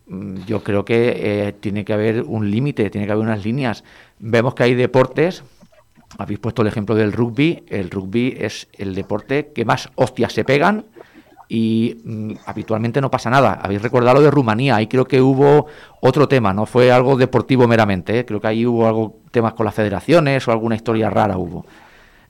[0.07, 1.13] mm, yo creo que
[1.47, 3.83] eh, tiene que haber un límite, tiene que haber unas líneas.
[4.19, 5.43] Vemos que hay deportes,
[6.17, 10.43] habéis puesto el ejemplo del rugby, el rugby es el deporte que más hostias se
[10.43, 10.85] pegan
[11.47, 13.53] y mm, habitualmente no pasa nada.
[13.53, 15.67] Habéis recordado lo de Rumanía, ahí creo que hubo
[16.01, 18.25] otro tema, no fue algo deportivo meramente, ¿eh?
[18.25, 21.65] creo que ahí hubo algo temas con las federaciones o alguna historia rara hubo.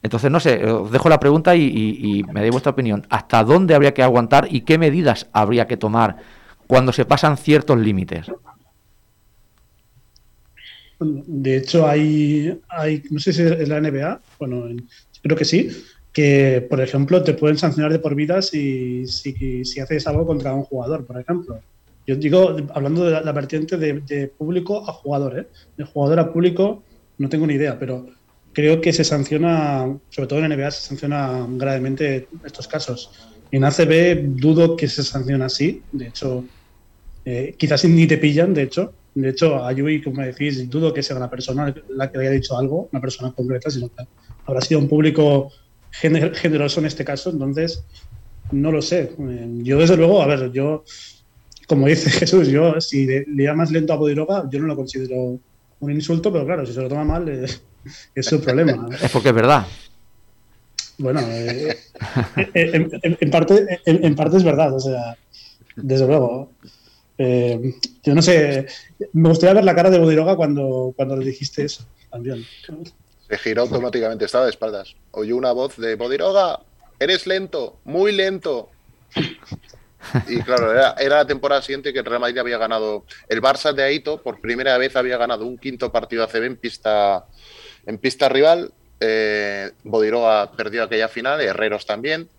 [0.03, 3.07] Entonces, no sé, os dejo la pregunta y, me dais vuestra opinión.
[3.09, 6.17] ¿Hasta dónde habría que aguantar y qué medidas habría que tomar
[6.67, 8.29] cuando se pasan ciertos límites?
[10.99, 14.87] De hecho, hay, hay, no sé si es la NBA, bueno, en-
[15.21, 15.69] creo que sí,
[16.13, 20.53] que, por ejemplo, te pueden sancionar de por vida si, si, si haces algo contra
[20.53, 21.59] un jugador, por ejemplo.
[22.05, 25.47] Yo digo, hablando de la, la vertiente de, de público a jugador, ¿eh?
[25.75, 26.83] De jugador a público,
[27.17, 28.05] no tengo ni idea, pero
[28.53, 33.11] creo que se sanciona, sobre todo en NBA, se sanciona gravemente estos casos.
[33.51, 36.45] En ACB dudo que se sancione así, de hecho,
[37.25, 38.93] eh, quizás ni te pillan, de hecho.
[39.15, 42.33] De hecho, a Yui, como decís, dudo que sea una persona la que le haya
[42.33, 44.03] dicho algo, una persona concreta, sino que
[44.45, 45.51] habrá sido un público
[46.01, 47.29] gener- generoso en este caso.
[47.29, 47.85] Entonces,
[48.51, 49.13] no lo sé.
[49.17, 50.83] Eh, Yo, desde luego, a ver, yo,
[51.67, 55.39] como dice Jesús, yo, si le, le llamas lento a Bodiroga, yo no lo considero
[55.79, 57.45] un insulto, pero claro, si se lo toma mal, eh,
[58.15, 58.87] es su problema.
[59.01, 59.65] Es porque es verdad.
[60.99, 61.75] Bueno, eh,
[62.53, 65.17] en, en- en parte, en, en parte es verdad, o sea,
[65.75, 66.53] desde luego.
[67.17, 67.59] Eh,
[68.03, 68.65] yo no sé,
[69.13, 72.43] me gustaría ver la cara de Bodiroga cuando, cuando le dijiste eso también.
[73.29, 74.95] Se giró automáticamente, estaba de espaldas.
[75.11, 76.59] Oyó una voz de Bodiroga,
[76.99, 78.69] eres lento, muy lento.
[80.27, 83.05] Y claro, era, la temporada siguiente que el Real Madrid había ganado.
[83.29, 87.25] El Barça de Aito por primera vez había ganado un quinto partido ACB en pista,
[87.85, 88.73] en pista rival.
[88.99, 92.29] Eh, Bodiroga perdió aquella final, Herreros también.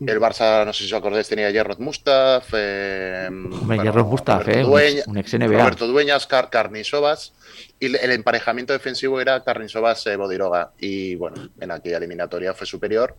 [0.00, 2.50] El Barça, no sé si os acordáis, tenía Gerrod Mustaf.
[2.56, 5.58] Eh, Hombre, Gerrod Mustaf, Roberto eh, un Dueña- ex- un ex NBA.
[5.58, 7.32] Roberto Dueñas, Car Carnisovas.
[7.80, 10.72] Y el- emparejamiento defensivo era Carnisovas eh.
[10.78, 13.16] Y bueno, en aquella eliminatoria fue superior.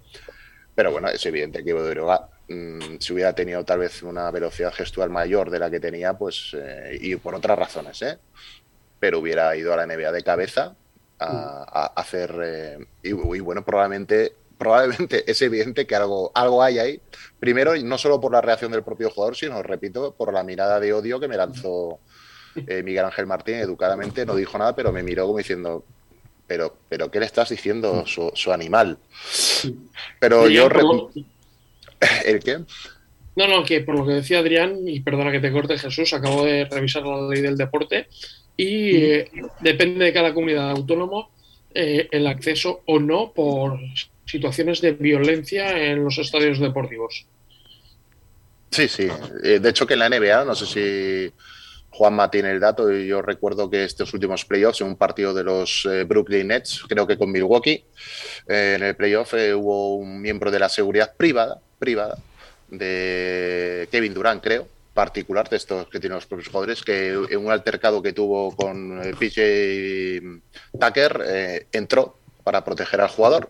[0.74, 5.10] Pero bueno, es evidente que Bodiroga, mm, si hubiera tenido tal vez una velocidad gestual
[5.10, 8.18] mayor de la que tenía, pues, eh, y por otras razones, ¿eh?
[8.98, 10.76] pero hubiera ido a la NBA de cabeza
[11.20, 11.66] a,
[11.96, 12.78] a hacer.
[13.04, 17.02] y, y bueno, probablemente, probablemente es evidente que algo, algo hay ahí.
[17.40, 20.80] Primero, y no solo por la reacción del propio jugador, sino, repito, por la mirada
[20.80, 21.98] de odio que me lanzó
[22.68, 24.26] eh, Miguel Ángel Martín educadamente.
[24.26, 25.84] No dijo nada, pero me miró como diciendo.
[26.46, 28.98] Pero, pero ¿qué le estás diciendo, su, su animal?
[30.20, 30.80] Pero Adrián, yo.
[30.82, 31.12] lo-
[32.26, 32.60] ¿El qué?
[33.36, 36.44] No, no, que por lo que decía Adrián, y perdona que te corte Jesús, acabo
[36.44, 38.08] de revisar la ley del deporte
[38.58, 41.28] y eh, depende de cada comunidad autónoma
[41.74, 43.80] eh, el acceso o no por
[44.30, 47.26] situaciones de violencia en los estadios deportivos.
[48.70, 49.08] Sí, sí.
[49.44, 51.34] Eh, De hecho, que en la NBA, no sé si
[51.90, 55.88] Juanma tiene el dato, yo recuerdo que estos últimos playoffs, en un partido de los
[55.90, 57.84] eh, Brooklyn Nets, creo que con Milwaukee,
[58.48, 62.18] eh, en el playoff hubo un miembro de la seguridad privada, privada,
[62.70, 67.52] de Kevin Durant, creo, particular de estos que tienen los propios jugadores, que en un
[67.52, 70.22] altercado que tuvo con PJ
[70.80, 73.50] Tucker entró para proteger al jugador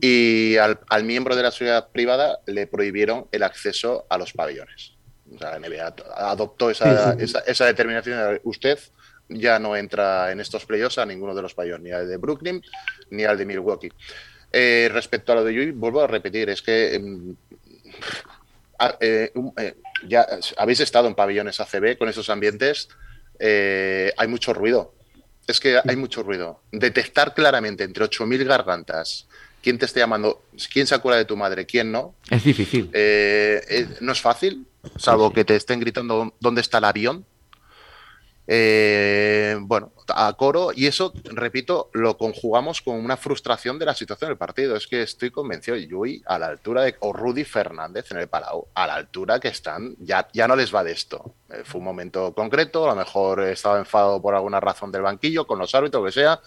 [0.00, 4.92] y al, al miembro de la seguridad privada le prohibieron el acceso a los pabellones.
[5.34, 7.24] O sea, la NBA adoptó esa, Sí, sí.
[7.24, 8.16] esa- esa determinación.
[8.34, 8.78] de, Usted
[9.28, 12.62] ya no entra en estos playoffs a ninguno de los pabellones, ni al de Brooklyn
[13.10, 13.90] ni al de Milwaukee.
[14.52, 17.34] Eh, respecto a lo de Yui, vuelvo a repetir, es que em,
[18.78, 19.74] a- eh, eh,
[20.06, 20.26] ya
[20.58, 22.88] habéis estado en pabellones ACB con esos ambientes,
[23.40, 24.94] hay mucho ruido.
[25.46, 26.62] Es que hay mucho ruido.
[26.72, 29.26] Detectar claramente entre 8.000 gargantas
[29.64, 32.90] quién te está llamando, quién se acuerda de tu madre, quién no, Es difícil.
[32.92, 37.24] eh, eh, no es fácil, salvo que te estén gritando dónde está el avión.
[38.46, 44.28] Eh, bueno, a coro, y eso, repito, lo conjugamos con una frustración de la situación
[44.30, 44.76] del partido.
[44.76, 48.68] Es que estoy convencido, Yui, a la altura de, o Rudy Fernández en el Palau,
[48.74, 51.34] a la altura que están, ya, ya no les va de esto.
[51.50, 55.46] Eh, fue un momento concreto, a lo mejor estaba enfadado por alguna razón del banquillo,
[55.46, 56.40] con los árbitros, lo que sea.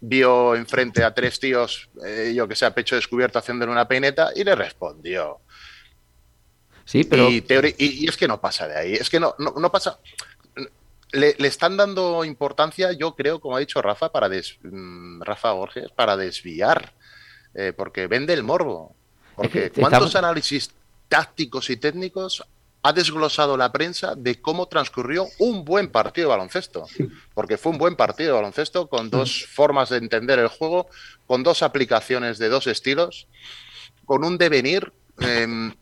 [0.00, 4.30] Vio enfrente a tres tíos, eh, yo que sé, a pecho descubierto haciéndole una peineta
[4.34, 5.38] y le respondió.
[6.84, 8.92] Sí, pero Y, teori- y- y es que no pasa de ahí.
[8.94, 9.98] Es que no, no, no pasa.
[11.14, 15.52] Le, le están dando importancia, yo creo, como ha dicho Rafa, para des- mm, Rafa
[15.52, 16.92] Borges, para desviar.
[17.56, 18.96] eh, porque vende el morbo.
[19.36, 20.72] Porque ¿cuántos estamos- análisis
[21.08, 22.42] tácticos y técnicos
[22.82, 26.86] ha desglosado la prensa de cómo transcurrió un buen partido de baloncesto?
[27.32, 30.88] Porque fue un buen partido de baloncesto con dos formas de entender el juego,
[31.28, 33.28] con dos aplicaciones de dos estilos,
[34.04, 34.92] con un devenir.
[35.20, 35.72] em,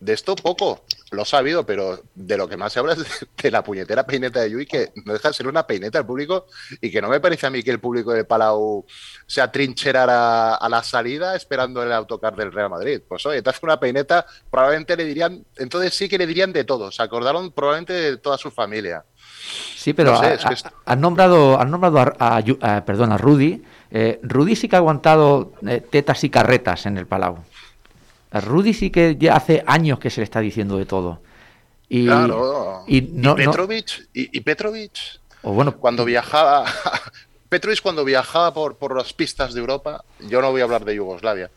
[0.00, 0.84] de esto poco.
[1.10, 3.06] Lo he sabido, pero de lo que más se habla es de,
[3.42, 6.46] de la puñetera peineta de Yui, que no deja de ser una peineta del público
[6.80, 8.84] y que no me parece a mí que el público de Palau
[9.26, 13.00] se atrincherara a la salida esperando el autocar del Real Madrid.
[13.06, 16.64] Pues oye, te hace una peineta, probablemente le dirían, entonces sí que le dirían de
[16.64, 16.90] todo.
[16.90, 19.04] Se acordaron probablemente de toda su familia.
[19.76, 22.42] Sí, pero No sé, ha- es que ha- esto- has nombrado, has nombrado a, a
[22.60, 23.62] a- perdón, a Rudy.
[23.90, 27.38] Eh, Rudy sí que ha aguantado eh, tetas y carretas en el Palau.
[28.34, 31.22] A Rudy sí que ya hace años que se le está diciendo de todo.
[31.88, 32.84] Y, claro.
[32.88, 36.64] y no- no- Petrovic, y, y Petrovic, o bueno, cuando viajaba,
[37.48, 40.96] Petrovic cuando viajaba por, por las pistas de Europa, yo no voy a hablar de
[40.96, 41.50] Yugoslavia,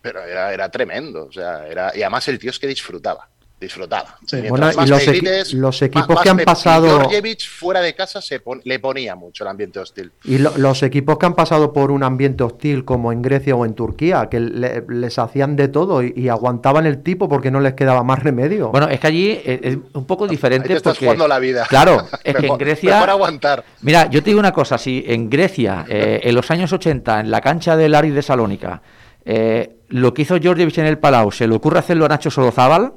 [0.00, 3.28] pero era, era tremendo, o sea, era, y además el tío es que disfrutaba,
[3.62, 4.16] disfrutaba.
[4.26, 4.42] Sí.
[4.48, 8.60] Bueno, y los equi- equipos más que han pasado- Georgievich fuera de casa se pon-
[8.64, 10.12] le ponía mucho el ambiente hostil.
[10.24, 13.64] Y lo- los equipos que han pasado por un ambiente hostil como en Grecia o
[13.64, 17.60] en Turquía, que le- les hacían de todo y, y aguantaban el tipo porque no
[17.60, 18.70] les quedaba más remedio.
[18.70, 21.38] bueno, es que allí es, es un poco Ahí diferente te estás porque jugando la
[21.38, 21.64] vida.
[21.68, 23.64] Claro, es que en Grecia Mejor aguantar.
[23.82, 27.30] Mira, yo te digo una cosa, si en Grecia, eh, en los años 80, en
[27.30, 28.82] la cancha del Aris de Salónica,
[29.24, 32.92] eh, lo que hizo Georgievich en el Palau, se le ocurre hacerlo a Nacho Solozábal,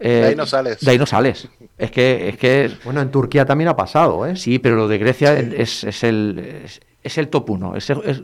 [0.00, 0.80] eh, De ahí no sales.
[0.80, 1.48] De ahí no sales.
[1.76, 4.36] Es que, es que Bueno, en Turquía también ha pasado, ¿eh?
[4.36, 7.74] sí, pero lo de Grecia es, es el es, es el top 1.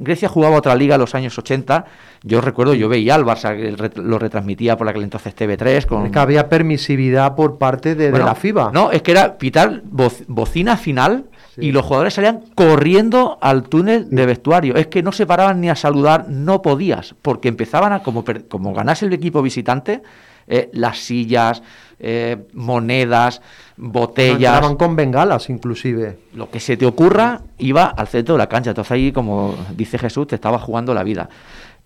[0.00, 1.84] Grecia jugaba otra liga en los años 80.
[2.22, 3.54] Yo recuerdo, yo veía al Barça,
[3.96, 8.34] lo retransmitía por aquel entonces TV3 con Es que había permisividad por parte de, la
[8.34, 8.70] FIBA.
[8.72, 11.66] No, es que era pitar bocina final Sí.
[11.66, 14.74] y los jugadores salían corriendo al túnel de vestuario.
[14.74, 18.74] Es que no se paraban ni a saludar, no podías, porque empezaban a, como, como
[18.74, 20.02] ganase el equipo visitante,
[20.46, 21.62] eh, las sillas,
[21.98, 23.40] eh, monedas,
[23.76, 26.18] botellas, Entraban con bengalas, inclusive.
[26.34, 28.70] lo que se te ocurra, iba al centro de la cancha.
[28.70, 31.28] Entonces ahí, como dice Jesús, te estaba jugando la vida.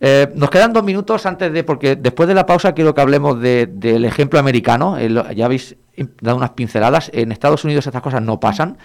[0.01, 3.40] Eh, nos quedan dos minutos antes de, porque después de la pausa quiero que hablemos
[3.40, 4.97] de- del ejemplo americano.
[4.97, 5.77] Eh, lo- ya habéis
[6.21, 7.11] dado unas pinceladas.
[7.12, 8.79] En Estados Unidos estas cosas no pasan.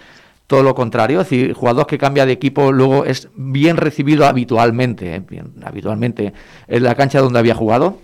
[0.46, 5.14] Todo lo contrario, es decir, jugador que cambia de equipo luego es bien recibido habitualmente,
[5.14, 6.34] eh, bien, habitualmente
[6.68, 7.98] en la cancha donde había jugado.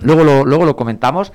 [0.00, 1.32] Luego lo, luego lo comentamos.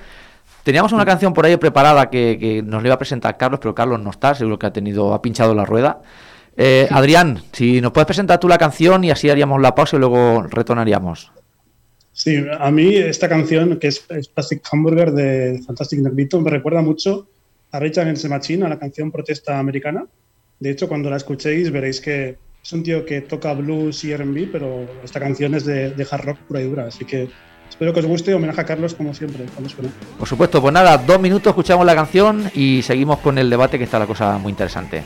[0.62, 3.74] Teníamos una canción por ahí preparada que, que nos le iba a presentar Carlos, pero
[3.74, 6.00] Carlos no está, seguro que ha tenido, ha pinchado la rueda.
[6.56, 10.00] Eh, Adrián, si nos puedes presentar tú la canción y así haríamos la pausa y
[10.00, 11.32] luego retornaríamos.
[12.12, 16.80] Sí, a mí esta canción, que es, es Plastic Hamburger de Fantastic Negrito, me recuerda
[16.80, 17.26] mucho
[17.72, 20.06] a Rage Against the Machine, a la canción protesta americana.
[20.60, 24.48] De hecho, cuando la escuchéis veréis que es un tío que toca blues y R&B,
[24.52, 26.86] pero esta canción es de, de hard rock pura y dura.
[26.86, 27.28] Así que
[27.74, 28.32] espero que os guste.
[28.32, 29.44] Homenaje a Carlos, como siempre.
[30.18, 33.84] Por supuesto, pues nada, dos minutos, escuchamos la canción y seguimos con el debate que
[33.84, 35.02] está la cosa muy interesante.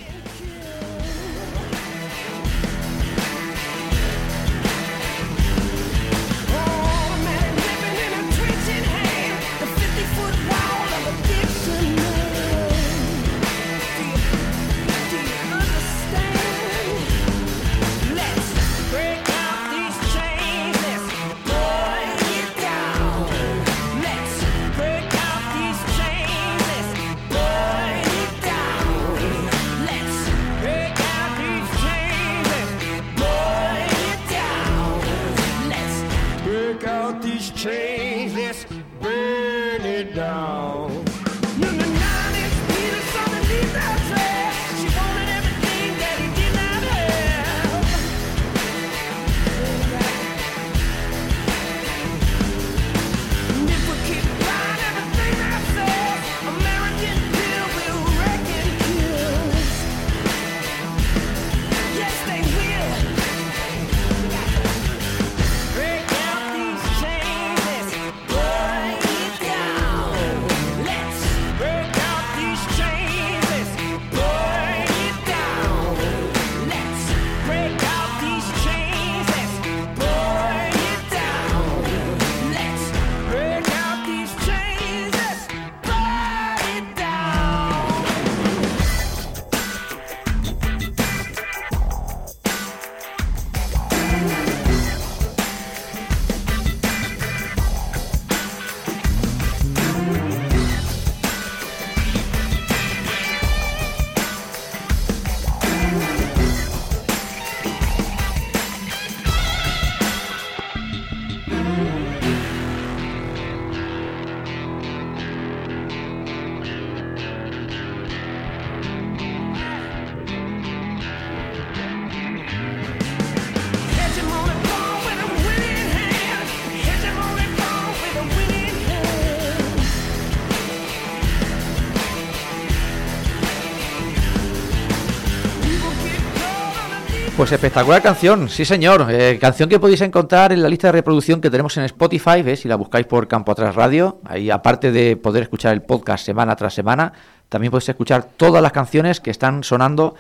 [137.39, 139.07] Pues espectacular canción, sí señor.
[139.13, 142.59] Eh, canción que podéis encontrar en la lista de reproducción que tenemos en Spotify, ¿ves?
[142.59, 144.19] si la buscáis por Campo Atrás Radio.
[144.25, 147.13] Ahí aparte de poder escuchar el podcast semana tras semana,
[147.49, 150.17] también podéis escuchar todas las canciones que están sonando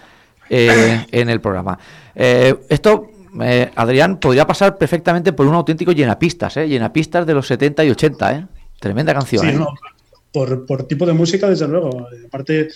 [0.48, 1.76] eh, en el programa.
[2.14, 3.10] Eh, esto,
[3.42, 6.68] eh, Adrián, podría pasar perfectamente por un auténtico llenapistas, ¿eh?
[6.68, 8.32] llenapistas de los 70 y 80.
[8.32, 8.46] ¿eh?
[8.78, 9.42] Tremenda canción.
[9.42, 9.54] Sí, ¿eh?
[9.54, 9.74] no,
[10.32, 12.06] por, por tipo de música, desde luego.
[12.28, 12.68] Aparte,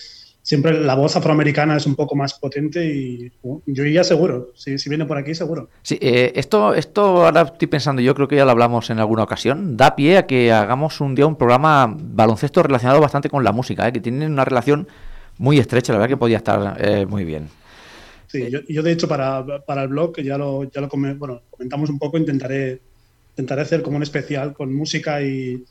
[0.42, 4.50] siempre la voz afroamericana es un poco más potente y uh, yo iría seguro.
[4.56, 5.68] Si, si viene por aquí, seguro.
[5.82, 9.22] Sí, eh, esto, esto ahora estoy pensando, yo creo que ya lo hablamos en alguna
[9.22, 13.52] ocasión, da pie a que hagamos un día un programa baloncesto relacionado bastante con la
[13.52, 13.92] música, ¿eh?
[13.92, 14.88] que tienen una relación
[15.38, 17.48] muy estrecha, la verdad que podía estar eh, muy bien.
[18.26, 21.42] Sí, yo, yo, de hecho para, para el blog ya lo, ya lo come- bueno,
[21.50, 22.80] comentamos un poco, intentaré,
[23.30, 25.62] intentaré hacer como un especial con música y,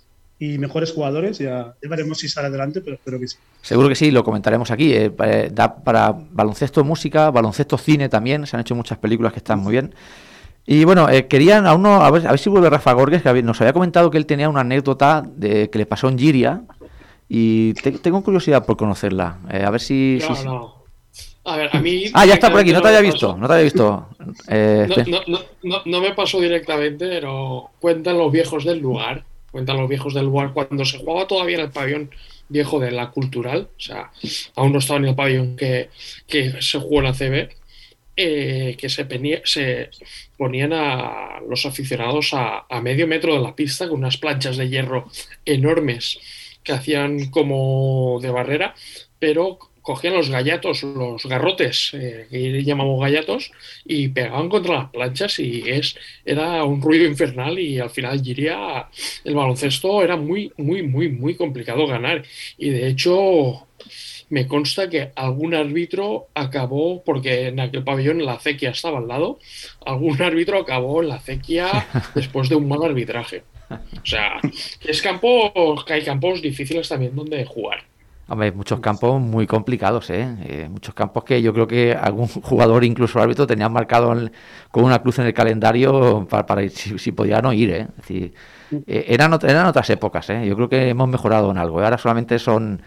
[0.41, 1.37] y mejores jugadores.
[1.37, 3.37] Ya, ya veremos si sale adelante, pero espero que sí.
[3.61, 4.91] Seguro que sí, lo comentaremos aquí.
[4.91, 9.39] eh, eh, da para baloncesto música, baloncesto cine también, se han hecho muchas películas que
[9.39, 9.93] están muy bien.
[10.65, 13.43] Y bueno, eh, querían a uno, a ver, a ver si vuelve Rafa Gorges, que
[13.43, 16.61] nos había comentado que él tenía una anécdota de que le pasó en Giria
[17.29, 19.37] y te- tengo curiosidad por conocerla.
[19.51, 20.19] Eh, a ver si...
[20.27, 20.81] No, si- no.
[21.43, 22.03] A ver, a mí.
[22.13, 23.37] Ah, ya está por aquí, no te había visto, pasó.
[23.39, 24.07] no te había visto.
[24.47, 28.79] Eh, No, espe- no, no, no, no me pasó directamente, pero cuentan los viejos del
[28.79, 29.23] lugar.
[29.52, 32.12] Cuentan los viejos del lugar cuando se jugaba todavía en el pabellón
[32.49, 33.70] viejo de la cultural.
[33.78, 34.12] O sea,
[34.56, 35.89] aún no estaba en el pabellón que,
[36.28, 37.49] que se jugó en la CB.
[38.18, 39.89] eh, que se,
[40.38, 45.10] ponían a los aficionados a medio metro de la pista con unas planchas de hierro
[45.45, 46.20] enormes
[46.64, 48.76] que hacían como de barrera,
[49.20, 53.51] pero cogían los gallatos, los garrotes, eh, que llamamos gallatos,
[53.86, 58.88] y pegaban contra las planchas y es, era un ruido infernal y al final diría
[59.23, 62.23] el baloncesto era muy, muy, muy, muy complicado ganar.
[62.57, 63.67] Y de hecho
[64.29, 69.39] me consta que algún árbitro acabó, porque en aquel pabellón la acequia estaba al lado,
[69.86, 73.43] algún árbitro acabó en la acequia después de un mal arbitraje.
[73.69, 74.39] O sea,
[74.82, 77.90] es campo, que hay campos difíciles también donde jugar.
[78.32, 80.25] Hombre, muchos campos muy complicados, ¿eh?
[80.43, 84.32] Eh, Muchos campos que yo creo que algún jugador, incluso árbitro, tenían marcado en-
[84.71, 87.88] con una cruz en el calendario para, para ir, si, si podía no ir, ¿eh?
[87.89, 88.34] Es decir,
[88.88, 90.45] eh, eran, ot- eran otras épocas, ¿eh?
[90.47, 91.82] Yo creo que hemos mejorado en algo.
[91.82, 91.84] ¿eh?
[91.84, 92.82] Ahora solamente son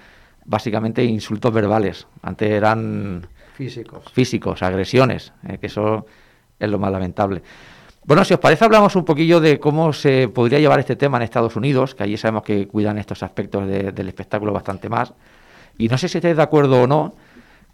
[0.47, 2.07] básicamente insultos verbales.
[2.23, 4.11] Antes eran Físicos.
[4.13, 6.07] físicos, agresiones, que eso
[6.59, 7.43] es lo más lamentable.
[8.07, 11.23] Bueno, si os parece, hablamos un poquillo de cómo se podría llevar este tema en
[11.23, 15.15] Estados Unidos, que allí sabemos que cuidan estos aspectos de- del espectáculo bastante más.
[15.79, 17.15] Y no sé si estáis de acuerdo o no,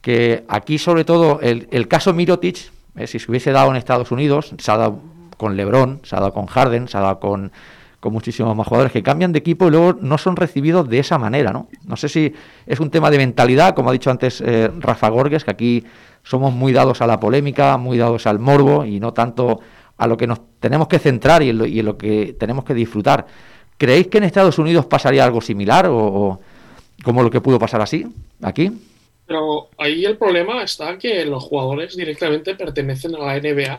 [0.00, 4.54] que aquí sobre todo el, caso Mirotic, eh, si se hubiese dado en Estados Unidos,
[4.56, 5.00] se ha dado
[5.36, 7.50] con LeBron, se ha dado con Harden, se ha dado con,
[7.98, 11.18] con muchísimos más jugadores que cambian de equipo y luego no son recibidos de esa
[11.18, 11.66] manera, ¿no?
[11.84, 12.32] No sé si
[12.66, 15.84] es un tema de mentalidad, como ha dicho antes eh, Rafa Gorges, que aquí
[16.22, 19.60] somos muy dados a la polémica, muy dados al morbo y no tanto
[20.00, 22.64] a lo que nos tenemos que centrar y en lo, y en lo que tenemos
[22.64, 23.26] que disfrutar.
[23.76, 26.40] ¿Creéis que en Estados Unidos pasaría algo similar o, o
[27.04, 28.06] como lo que pudo pasar así,
[28.40, 28.72] aquí?
[29.26, 33.78] Pero ahí el problema está que los jugadores directamente pertenecen a la NBA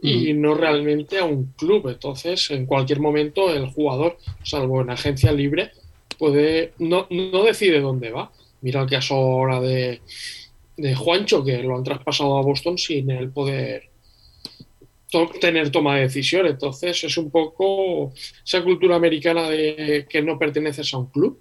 [0.00, 1.90] y no realmente a un club.
[1.90, 5.72] Entonces, en cualquier momento, el jugador, salvo en agencia libre,
[6.18, 8.30] puede no, no decide dónde va.
[8.62, 10.00] Mira el caso ahora de,
[10.78, 13.93] de Juancho, que lo han traspasado a Boston sin él poder
[15.40, 16.46] tener toma de decisión.
[16.46, 18.12] Entonces, es un poco
[18.44, 21.40] esa cultura americana de que no perteneces a un club.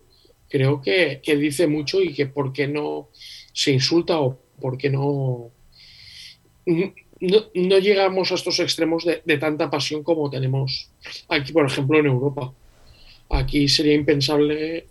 [0.49, 3.09] Creo que, que dice mucho y que por qué no
[3.53, 5.51] se insulta o por qué no,
[6.65, 10.89] no, llegamos a estos extremos de, tanta pasión como tenemos
[11.29, 12.53] aquí, por ejemplo, en Europa.
[13.29, 14.87] Aquí sería impensable,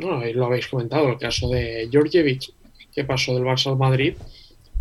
[0.00, 2.50] bueno, lo habéis comentado, el caso de Georgievich,
[2.92, 4.14] que pasó del Barça al Madrid.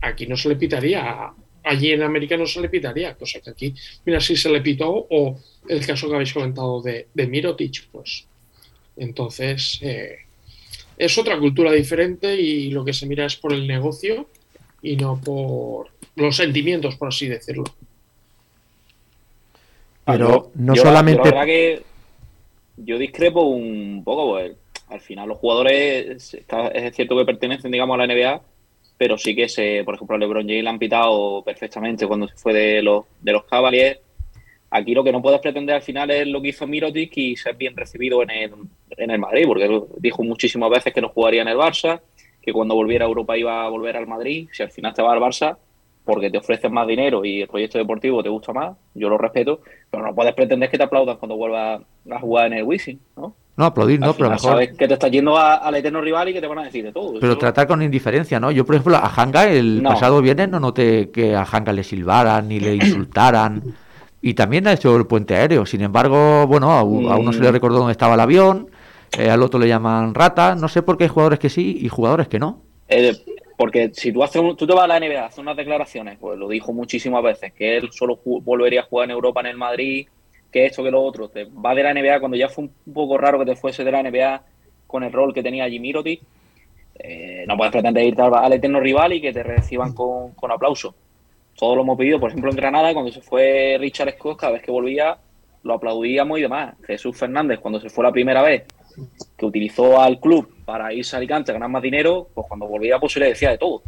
[0.02, 1.34] Aquí no se le pitaría,
[1.64, 3.74] allí en América no se le pitaría, cosa que aquí,
[4.06, 8.26] mira, si se le pitó, o el caso que habéis comentado de, de Mirotic, pues
[8.98, 10.18] entonces eh,
[10.98, 14.28] es otra cultura diferente y lo que se mira es por el negocio
[14.82, 17.64] y no por los sentimientos, por así decirlo.
[20.06, 21.84] Pero no yo, solamente- yo la verdad que
[22.78, 24.54] yo discrepo un poco, pues
[24.90, 28.42] al final los jugadores, está- es cierto que pertenecen, digamos, a la NBA,
[28.98, 32.54] pero sí que se, por ejemplo, LeBron James le han pitado perfectamente cuando se fue
[32.54, 34.00] de los, de los Cavaliers.
[34.70, 37.56] Aquí lo que no puedes pretender al final es lo que hizo Mirotic y ser
[37.56, 38.52] bien recibido en el,
[38.98, 42.02] en el Madrid, porque dijo muchísimas veces que no jugaría en el Barça,
[42.42, 44.50] que cuando volviera a Europa iba a volver al Madrid.
[44.52, 45.58] Si al final te va al Barça,
[46.04, 49.62] porque te ofrecen más dinero y el proyecto deportivo te gusta más, yo lo respeto,
[49.90, 53.36] pero no puedes pretender que te aplaudan cuando vuelvas a jugar en el Wizzing, ¿no?
[53.56, 54.52] No, aplaudir no, pero mejor.
[54.52, 56.84] sabes que te estás yendo a- al eterno rival y que te van a decir
[56.84, 57.20] de todo.
[57.20, 58.50] Pero tratar con indiferencia, ¿no?
[58.52, 59.90] Yo, por ejemplo, a Hanga el No.
[59.90, 63.62] pasado viernes no noté que a Hanga le silbaran ni le insultaran.
[64.22, 65.66] Y también ha hecho el puente aéreo.
[65.68, 67.54] Sin embargo, bueno, a, a uno se le Mm.
[67.54, 68.70] recordó dónde estaba el avión,
[69.20, 70.56] eh, al otro le llaman rata.
[70.56, 72.62] No sé por qué hay jugadores que sí y jugadores que no.
[72.88, 73.16] Eh,
[73.58, 76.40] porque si tú, haces un- tú te vas a la NBA, haces unas declaraciones, pues
[76.40, 80.08] lo dijo muchísimas veces, que él solo volvería a jugar en Europa, en el Madrid,
[80.54, 81.28] que esto, que lo otro.
[81.28, 83.92] Te va de la NBA cuando ya fue un poco raro que te fuese de
[83.92, 84.44] la NBA
[84.88, 86.22] con el rol que tenía Jimmy Mirotic.
[87.00, 90.52] eh, no puedes pretender irte al, al eterno rival y que te reciban con, con
[90.52, 90.94] aplauso.
[91.58, 94.62] Todo lo hemos pedido, por ejemplo, en Granada, cuando se fue Richard Scott, cada vez
[94.62, 95.18] que volvía,
[95.64, 96.76] lo aplaudíamos y demás.
[96.86, 98.64] Jesús Fernández, cuando se fue la primera vez,
[99.38, 103.00] que utilizó al club para irse a Alicante a ganar más dinero, pues cuando volvía
[103.00, 103.82] pues se le decía de todo.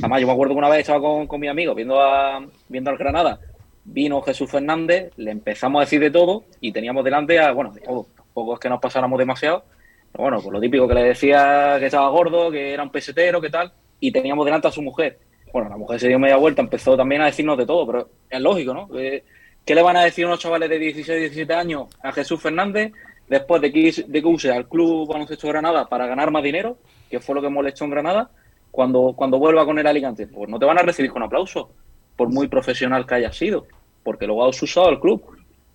[0.00, 2.90] Además, yo me acuerdo que una vez estaba con, con mi amigo viendo, a, viendo
[2.90, 3.38] al Granada,
[3.84, 7.80] vino Jesús Fernández, le empezamos a decir de todo y teníamos delante a, bueno, de
[7.80, 8.06] todo.
[8.16, 9.64] Tampoco es que nos pasáramos demasiado,
[10.10, 13.40] pero bueno, pues lo típico que le decía que estaba gordo, que era un pesetero,
[13.40, 15.18] que tal, y teníamos delante a su mujer.
[15.52, 18.40] Bueno, la mujer se dio media vuelta, empezó también a decirnos de todo, pero es
[18.40, 18.88] lógico, ¿no?
[18.98, 19.22] Eh,
[19.64, 22.92] ¿Qué le van a decir unos chavales de 16, 17 años a Jesús Fernández
[23.28, 26.78] después de que, de que use al Club Baloncesto Granada para ganar más dinero,
[27.10, 28.30] que fue lo que molestó en Granada,
[28.70, 30.26] cuando, cuando vuelva con el Alicante?
[30.26, 31.68] Pues no te van a recibir con aplausos,
[32.22, 33.66] por muy profesional que haya sido,
[34.04, 35.20] porque luego has usado al club.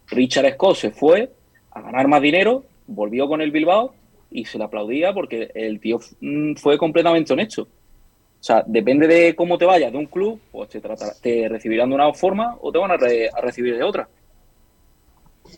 [0.08, 1.30] Richard Scott se fue
[1.72, 3.94] a ganar más dinero, volvió con el Bilbao
[4.32, 7.64] y se le aplaudía porque el tío mm, fue completamente honesto.
[7.64, 10.80] O sea, depende de cómo te vayas de un club, pues te,
[11.22, 14.08] te recibirán de una forma o te van a, re- a recibir de otra.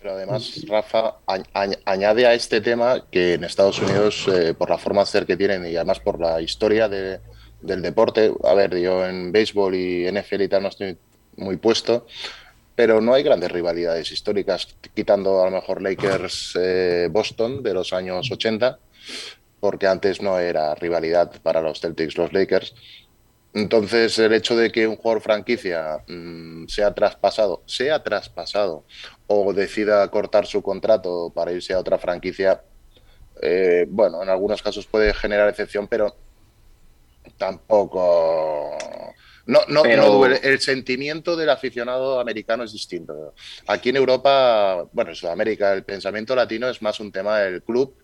[0.01, 1.17] Pero además, Rafa,
[1.85, 5.37] añade a este tema que en Estados Unidos, eh, por la forma de ser que
[5.37, 7.19] tienen y además por la historia de-
[7.61, 10.97] del deporte, a ver, yo en béisbol y NFL y tal no estoy
[11.35, 12.05] muy puesto,
[12.75, 18.79] pero no hay grandes rivalidades históricas, quitando a lo mejor Lakers-Boston de los años 80,
[19.59, 22.73] porque antes no era rivalidad para los Celtics, los Lakers.
[23.53, 28.85] Entonces, el hecho de que un jugador franquicia mm, sea traspasado, sea traspasado
[29.27, 32.61] o decida cortar su contrato para irse a otra franquicia,
[33.41, 36.15] eh, bueno, en algunos casos puede generar excepción, pero
[37.39, 38.77] tampoco.
[39.47, 40.39] No, no, Pero- no duele.
[40.43, 43.33] El sentimiento del aficionado americano es distinto.
[43.67, 47.95] Aquí en Europa, bueno, en Sudamérica, el pensamiento latino es más un tema del club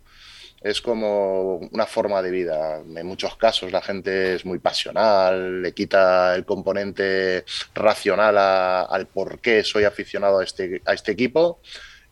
[0.62, 2.78] es como una forma de vida.
[2.80, 9.06] En muchos casos la gente es muy pasional, le quita el componente racional a- al
[9.06, 11.60] por qué soy aficionado a este, a este equipo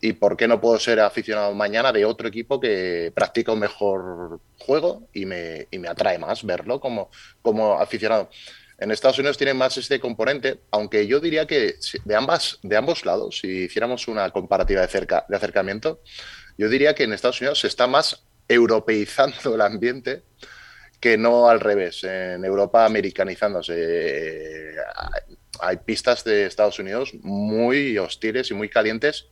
[0.04, 4.42] y por qué no puedo ser aficionado mañana de otro equipo que practica un mejor
[4.60, 7.10] juego y me, y me atrae más verlo como,
[7.42, 8.30] como aficionado.
[8.80, 13.06] En Estados Unidos tienen más este componente, aunque yo diría que de, ambas, de ambos
[13.06, 16.02] lados, si hiciéramos una comparativa de, cerca, de acercamiento,
[16.58, 20.24] yo diría que en Estados Unidos se está más europeizando el ambiente
[21.00, 23.74] que no al revés, en Europa americanizándose.
[23.78, 24.76] Eh,
[25.62, 29.30] Hay pistas de Estados Unidos muy hostiles y muy calientes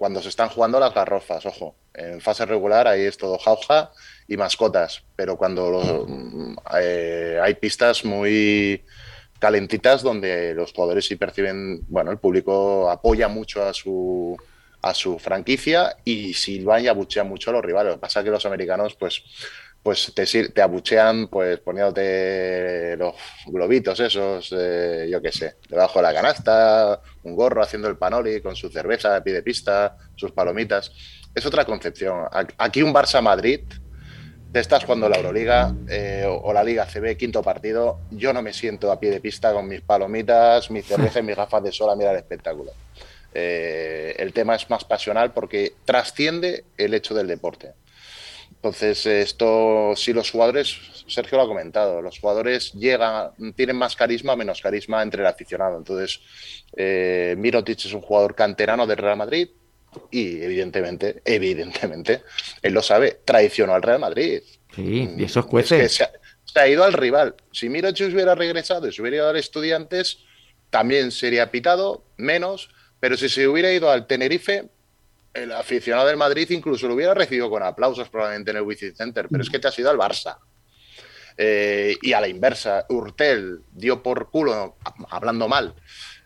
[0.00, 1.76] cuando se están jugando las garrofas, ojo.
[1.92, 3.92] En fase regular ahí es todo jauja
[4.26, 8.82] y mascotas, pero cuando lo- mm, eh, hay pistas muy
[9.38, 14.36] calentitas donde los jugadores sí perciben, bueno, el público apoya mucho a su
[14.82, 17.90] a su franquicia y silban y abuchean mucho a los rivales.
[17.92, 19.22] Lo que pasa es que los americanos, pues,
[19.82, 23.14] pues te, te abuchean pues poniéndote los
[23.46, 28.40] globitos esos, eh, yo qué sé, debajo de la canasta, un gorro haciendo el panoli
[28.40, 30.92] con su cerveza a pie de pista, sus palomitas.
[31.34, 32.26] Es otra concepción.
[32.58, 33.60] Aquí un Barça-Madrid,
[34.52, 38.42] te estás jugando la Euroliga eh, o, o la Liga CB, quinto partido, yo no
[38.42, 41.72] me siento a pie de pista con mis palomitas, mi cerveza y mis gafas de
[41.72, 42.72] sol a mirar el espectáculo.
[43.32, 47.72] Eh, el tema es más pasional porque trasciende el hecho del deporte.
[48.62, 54.36] Entonces, esto, si los jugadores, Sergio lo ha comentado, los jugadores llegan, tienen más carisma
[54.36, 55.78] menos carisma entre el aficionado.
[55.78, 56.20] Entonces,
[56.76, 59.48] eh, Mirotic es un jugador canterano del Real Madrid
[60.10, 62.22] y, evidentemente, evidentemente,
[62.60, 64.42] él lo sabe, traicionó al Real Madrid.
[64.76, 65.78] Sí, y eso es Es cuece.
[65.78, 66.10] que se ha,
[66.44, 67.36] se ha ido al rival.
[67.52, 70.18] Si Mirotic hubiera regresado y se hubiera ido al Estudiantes,
[70.68, 72.68] también sería pitado, menos,
[73.00, 74.68] pero si se hubiera ido al Tenerife,
[75.32, 79.28] el aficionado del Madrid incluso lo hubiera recibido con aplausos probablemente en el Wizzing Center,
[79.30, 80.38] pero es que te has ido al Barça.
[81.36, 84.76] Eh, y a la inversa, Urtel dio por culo,
[85.10, 85.74] hablando mal,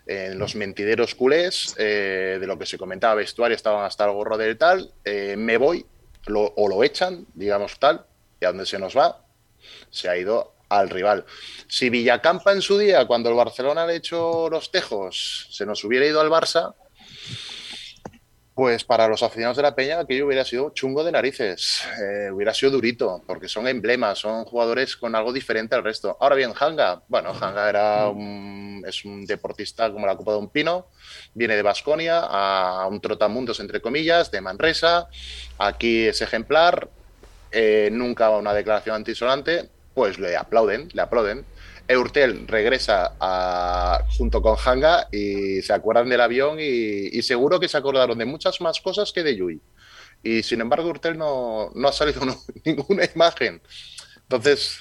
[0.07, 4.37] en los mentideros culés, eh, de lo que se comentaba vestuario, estaban hasta el gorro
[4.37, 5.87] del tal, eh, me voy,
[6.27, 8.05] lo- o lo echan, digamos tal,
[8.41, 9.25] y a dónde se nos va,
[9.91, 11.25] se ha ido al rival.
[11.69, 16.07] Si Villacampa en su día, cuando el Barcelona le echó los tejos, se nos hubiera
[16.07, 16.75] ido al Barça,
[18.55, 22.55] Pues para los aficionados de la Peña, aquello hubiera sido chungo de narices, eh, hubiera
[22.55, 26.17] sido durito, porque son emblemas, son jugadores con algo diferente al resto.
[26.21, 30.51] Ahora bien, Hanga, bueno, Hanga era un, es un deportista como la Copa de un
[30.51, 30.87] Pino,
[31.35, 35.09] viene de Basconia a un trotamundos, entre comillas, de Manresa,
[35.59, 36.89] aquí es ejemplar,
[37.51, 41.45] eh, nunca una declaración antisonante, pues le aplauden, le aplauden.
[41.87, 43.13] Eurtel regresa
[44.17, 48.61] junto con Hanga y se acuerdan del avión y, seguro que se acordaron de muchas
[48.61, 49.61] más cosas que de Yui.
[50.23, 52.23] Y sin embargo, Eurtel no, ha salido
[52.65, 53.61] ninguna imagen.
[54.23, 54.79] Entonces,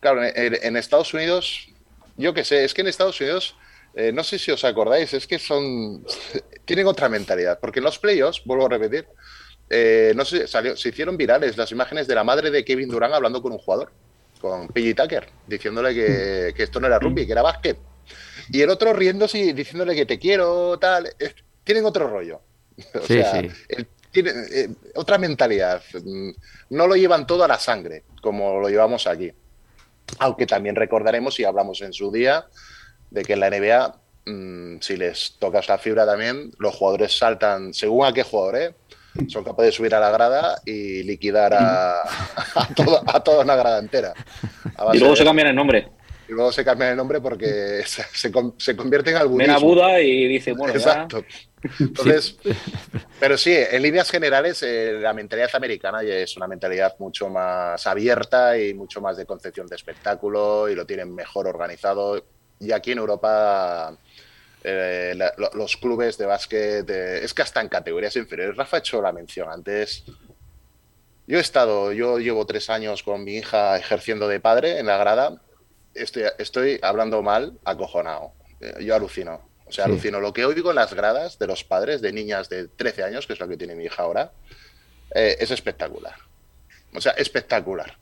[0.00, 1.68] claro, en, Estados Unidos,
[2.16, 3.56] yo qué sé, es que en Estados Unidos,
[3.94, 6.04] eh, no sé si os acordáis, es que son.
[6.64, 7.60] tienen otra mentalidad.
[7.60, 9.06] Porque en los playoffs, vuelvo a repetir,
[9.68, 10.12] eh,
[10.48, 13.58] salió, se hicieron virales las imágenes de la madre de Kevin Durant hablando con un
[13.58, 13.92] jugador,
[14.40, 17.78] con Piggy Tucker, diciéndole que, que esto no era rugby, que era básquet.
[18.50, 21.08] Y el otro riéndose y diciéndole que te quiero, tal.
[21.18, 21.34] Es-
[21.64, 22.40] tienen otro rollo.
[22.94, 23.48] O Sí, sea, sí.
[23.68, 25.82] el- tienen eh, otra mentalidad.
[26.04, 26.30] Mm,
[26.70, 29.30] No lo llevan todo a la sangre, como lo llevamos aquí.
[30.18, 32.46] Aunque también recordaremos, y hablamos en su día,
[33.10, 33.94] de que en la NBA,
[34.26, 38.74] mm, si les tocas la fibra también, los jugadores saltan, según a qué jugador, ¿eh?
[39.28, 43.56] Son capaces de subir a la grada y liquidar a, a, todo- a toda una
[43.56, 44.14] grada entera.
[44.92, 45.88] Y luego de- se cambian el nombre.
[46.28, 49.58] y luego se cambian el nombre porque se, se, se convierte en al Ven a.
[49.58, 50.78] Buda y dice, bueno, ya.
[50.80, 51.24] Exacto.
[51.78, 52.38] Entonces,
[53.18, 57.86] pero sí, en líneas generales, eh, la mentalidad americana ya es una mentalidad mucho más
[57.86, 62.24] abierta y mucho más de concepción de espectáculo y lo tienen mejor organizado.
[62.60, 63.94] Y aquí en Europa,
[64.64, 69.00] eh, la- los clubes de básquet, es que hasta en categorías inferiores, Rafa ha hecho
[69.02, 70.04] la mención antes.
[71.26, 74.96] Yo he estado, yo llevo tres años con mi hija ejerciendo de padre en la
[74.96, 75.40] grada.
[75.94, 78.32] Estoy, estoy hablando mal, acojonado.
[78.60, 79.48] Eh, Yo alucino.
[79.66, 79.90] O sea, Sí.
[79.92, 80.20] alucino.
[80.20, 83.34] Lo que oigo en las gradas de los padres de niñas de 13 años, que
[83.34, 84.32] es lo que tiene mi hija ahora,
[85.14, 86.14] eh, es espectacular.
[86.94, 87.96] O sea, espectacular.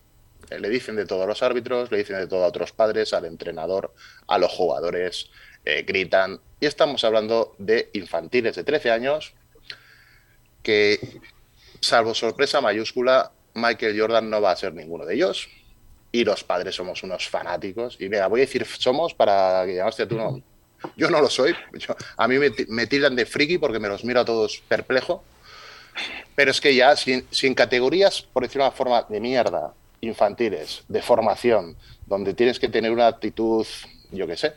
[0.51, 3.13] Eh, le dicen de todo a los árbitros, le dicen de todo a otros padres,
[3.13, 3.93] al entrenador,
[4.27, 5.29] a los jugadores,
[5.67, 6.41] eh, gritan.
[6.61, 9.33] Y estamos hablando de infantiles de 13 años
[10.63, 11.21] que,
[11.81, 15.49] salvo sorpresa mayúscula, Michael Jordan no va a ser ninguno de ellos.
[16.11, 17.97] Y los padres somos unos fanáticos.
[18.01, 20.43] Y mira, voy a decir somos para que hostia, tú no.
[20.97, 21.55] Yo no lo soy.
[21.75, 25.23] Yo- a mí me, me tildan de friki porque me los miro a todos perplejo.
[26.35, 30.85] Pero es que ya, sin, sin categorías, por decirlo de una forma, de mierda, infantiles,
[30.89, 33.67] de formación, donde tienes que tener una actitud,
[34.13, 34.53] yo qué sé,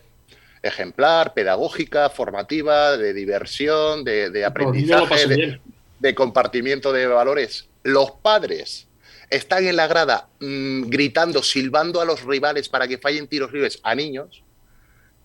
[0.64, 5.59] ejemplar, pedagógica, formativa, de diversión, de, de lo aprendizaje,
[5.99, 7.68] de, compartimiento de valores.
[7.84, 8.88] Los padres
[9.30, 13.80] están en la grada mm, gritando, silbando a los rivales para que fallen tiros libres
[13.84, 14.43] a niños.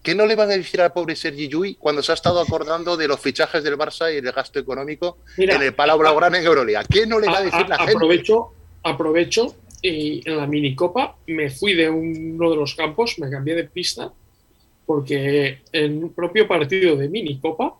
[0.02, 2.96] ¿Qué no le van a decir al pobre Sergi Yui cuando se ha estado acordando
[2.96, 6.46] de los fichajes del Barça y el gasto económico Mira, en el Palau Blaugrana en
[6.46, 6.84] Euroliga?
[6.84, 7.94] ¿Qué no le va a decir A- la a- gente?
[7.94, 8.52] aprovecho,
[8.84, 13.64] aprovecho y en la minicopa me fui de uno de los campos, me cambié de
[13.64, 14.12] pista,
[14.86, 17.74] porque en un propio partido de minicopa,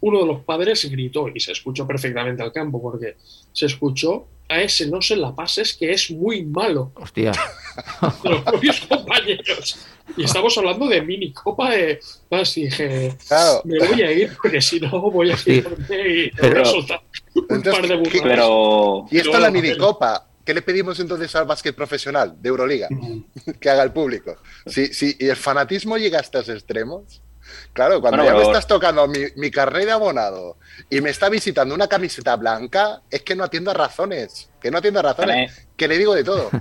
[0.00, 3.16] uno de los padres gritó y se escuchó perfectamente al campo, porque
[3.52, 7.32] se escuchó a ese no se la pases que es muy malo Hostia.
[8.22, 9.78] de los propios compañeros.
[10.18, 11.98] Y estamos hablando de minicopa de.
[12.30, 13.62] Más dije, Claro.
[13.64, 16.64] me voy a ir porque si no voy a irme y te voy Pero- a
[16.66, 17.00] soltar
[17.34, 18.22] un Entonces, par de ¿qué- burradas.
[18.22, 20.28] Pero Y esto es la minicopa.
[20.44, 22.88] ¿Qué le pedimos entonces al básquet profesional de Euroliga?
[23.60, 24.36] que haga el público.
[24.66, 27.22] Si, si y el fanatismo llega a estos extremos,
[27.72, 30.58] claro, cuando Bueno, ya me estás tocando mi, mi carnet de abonado
[30.90, 34.50] y me está visitando una camiseta blanca, es que no atiendo a razones.
[34.60, 35.66] Que no atiendo a razones.
[35.76, 36.50] Que le digo de todo.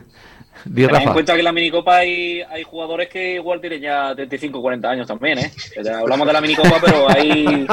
[0.63, 4.61] Ten en cuenta que en la minicopa hay, hay jugadores que igual tienen ya 35
[4.61, 5.51] 40 años también, ¿eh?
[5.93, 7.67] Hablamos de la minicopa, pero hay,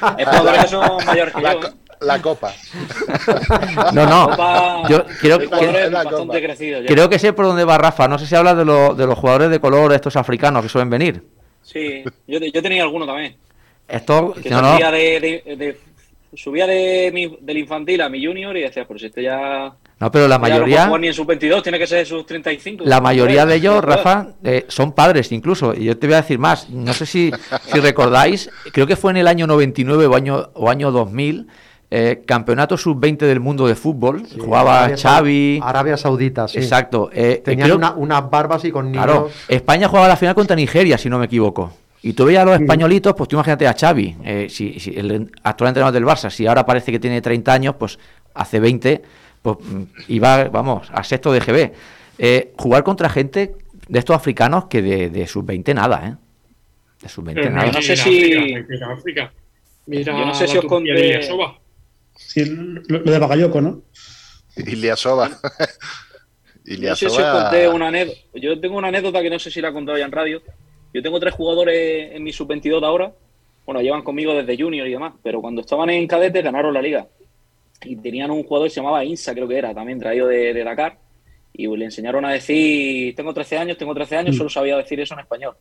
[0.00, 1.60] hay jugadores que son mayores que La, yo.
[2.00, 2.52] La copa.
[3.92, 4.28] No, no.
[4.30, 6.86] Copa- Yo hay que- bastante ya.
[6.86, 8.08] creo que sé por dónde va Rafa.
[8.08, 10.90] No sé si habla de, lo- de los jugadores de color, estos africanos que suelen
[10.90, 11.22] venir.
[11.62, 13.36] Sí, yo, yo tenía alguno también.
[13.88, 15.80] Esto, Que no, no, subía, de, de- de-
[16.34, 20.10] subía de mi- del infantil a mi junior y decía, pero si este ya, no,
[20.10, 22.84] pero la no mayoría, jugar ni en sus 22, tiene que ser sus 35.
[22.86, 23.82] la mayoría de ellos.
[23.84, 25.72] Rafa, eh, son padres incluso.
[25.74, 26.68] Y yo te voy a decir más.
[26.70, 27.30] No sé si,
[27.72, 31.46] si recordáis, creo que fue en el año 99 o año, o año 2000,
[31.90, 34.22] eh, campeonato sub-20 del mundo de fútbol.
[34.38, 35.60] Jugaba Arabia Xavi.
[35.62, 36.58] Arabia Saudita, sí.
[36.58, 37.10] Exacto.
[37.12, 39.04] eh, Tenían creo- una- unas barbas y con niños.
[39.04, 41.72] Claro, España jugaba la final contra Nigeria, si no me equivoco.
[42.02, 45.30] Y tú veías a los españolitos, pues tú imagínate a Xavi, eh, si, si el
[45.42, 47.98] actual entrenador del Barça, si ahora parece que tiene 30 años, pues
[48.34, 49.02] hace 20,
[49.42, 51.72] pues mm, iba, vamos, a sexto de GB.
[52.18, 53.54] Eh, jugar contra gente
[53.88, 56.14] de estos africanos que de, de sub-20 nada, ¿eh?
[57.02, 57.72] De sub-20 Pero nada.
[57.72, 58.54] no sé mira si-
[59.86, 61.20] mira Yo no sé si os conté-.
[62.16, 63.82] Sí, lo, lo de Bagayoko, ¿no?
[64.56, 65.28] Iliasova.
[66.64, 68.18] Yo no sé si os conté una anécdota.
[68.34, 70.42] Yo tengo una anécdota que no sé si la he contado ya en radio.
[70.92, 73.12] Yo tengo tres jugadores en mi sub-22 de ahora.
[73.64, 77.06] Bueno, llevan conmigo desde junior y demás, pero cuando estaban en cadete ganaron la liga.
[77.84, 80.64] Y tenían un jugador que se llamaba Insa, creo que era, también traído de, de
[80.64, 80.98] Dakar.
[81.52, 85.14] Y le enseñaron a decir, tengo 13 años, tengo 13 años, solo sabía decir eso
[85.14, 85.54] en español.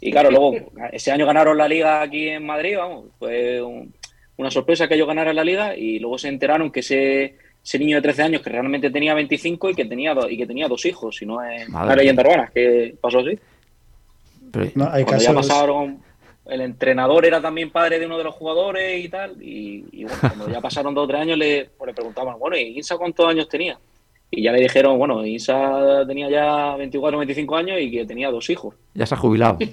[0.00, 0.54] Y claro, luego,
[0.92, 3.92] ese año ganaron la liga aquí en Madrid, vamos, fue un-
[4.40, 7.96] una sorpresa que ellos ganaran la liga y luego se enteraron que ese, ese niño
[7.96, 10.84] de 13 años que realmente tenía 25 y que tenía, do- y que tenía dos
[10.86, 13.38] hijos, si no es Madre una leyenda urbana, que pasó así.
[14.50, 15.98] Pero- No, hay Cuando ya pasaron,
[16.46, 20.18] el entrenador era también padre de uno de los jugadores y tal, y, y bueno,
[20.20, 23.28] cuando ya pasaron dos o tres años le, pues le preguntaban, bueno, ¿y Insa cuántos
[23.28, 23.78] años tenía?
[24.30, 28.30] Y ya le dijeron, bueno, Insa tenía ya 24 o 25 años y que tenía
[28.30, 28.74] dos hijos.
[28.94, 29.58] Ya se ha jubilado.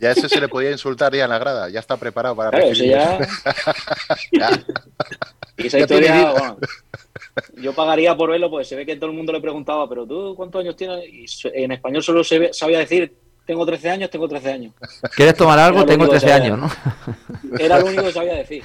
[0.00, 2.68] Ya ese se le podía insultar ya en la grada, ya está preparado para Claro,
[2.68, 2.92] recibir.
[2.92, 3.18] ya...
[4.32, 4.64] Ya.
[5.58, 6.58] Y esa Ya historia, bueno,
[7.58, 10.34] yo pagaría por verlo, pues se ve que todo el mundo le preguntaba, pero tú,
[10.34, 11.04] ¿cuántos años tienes?
[11.06, 11.26] Y
[11.62, 13.14] en español solo se ve- sabía decir,
[13.50, 14.72] tengo 13 años, tengo 13 años.
[15.16, 15.84] ¿Quieres tomar algo?
[15.84, 16.54] Tengo único que 13 sabía.
[16.54, 17.58] años, ¿no?
[17.58, 18.62] Era lo único que sabía decir.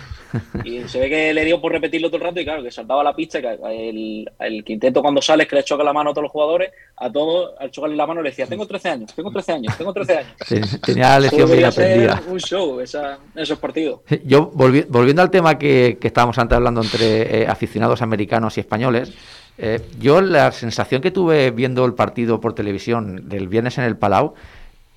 [0.63, 3.03] Y se ve que le dio por repetirlo todo el rato y claro, que saltaba
[3.03, 3.57] la pista, que
[3.89, 7.11] el, el quinteto cuando sales que le choca la mano a todos los jugadores, a
[7.11, 10.17] todos, al chocarle la mano le decía, tengo 13 años, tengo 13 años, tengo 13
[10.17, 10.31] años.
[10.47, 12.21] Ten- Tenía la lección bien aprendida.
[12.27, 14.01] un show esa- esos partidos.
[14.23, 18.59] Yo, volvi- volviendo al tema que, que estábamos antes hablando entre eh, aficionados americanos y
[18.59, 19.13] españoles,
[19.57, 23.95] eh, yo la sensación que tuve viendo el partido por televisión del viernes en el
[23.95, 24.33] Palau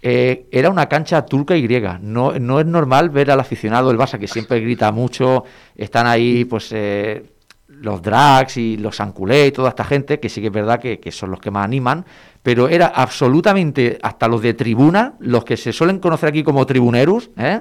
[0.01, 1.99] eh, era una cancha turca y griega.
[2.03, 5.45] No, no es normal ver al aficionado del Barça que siempre grita mucho,
[5.77, 7.25] están ahí pues eh,
[7.69, 11.01] los drags y los anculé y toda esta gente, que sí que es verdad que,
[11.01, 12.05] que son los que más animan,
[12.43, 17.31] pero era absolutamente hasta los de tribuna, los que se suelen conocer aquí como tribuneros,
[17.37, 17.61] ¿eh?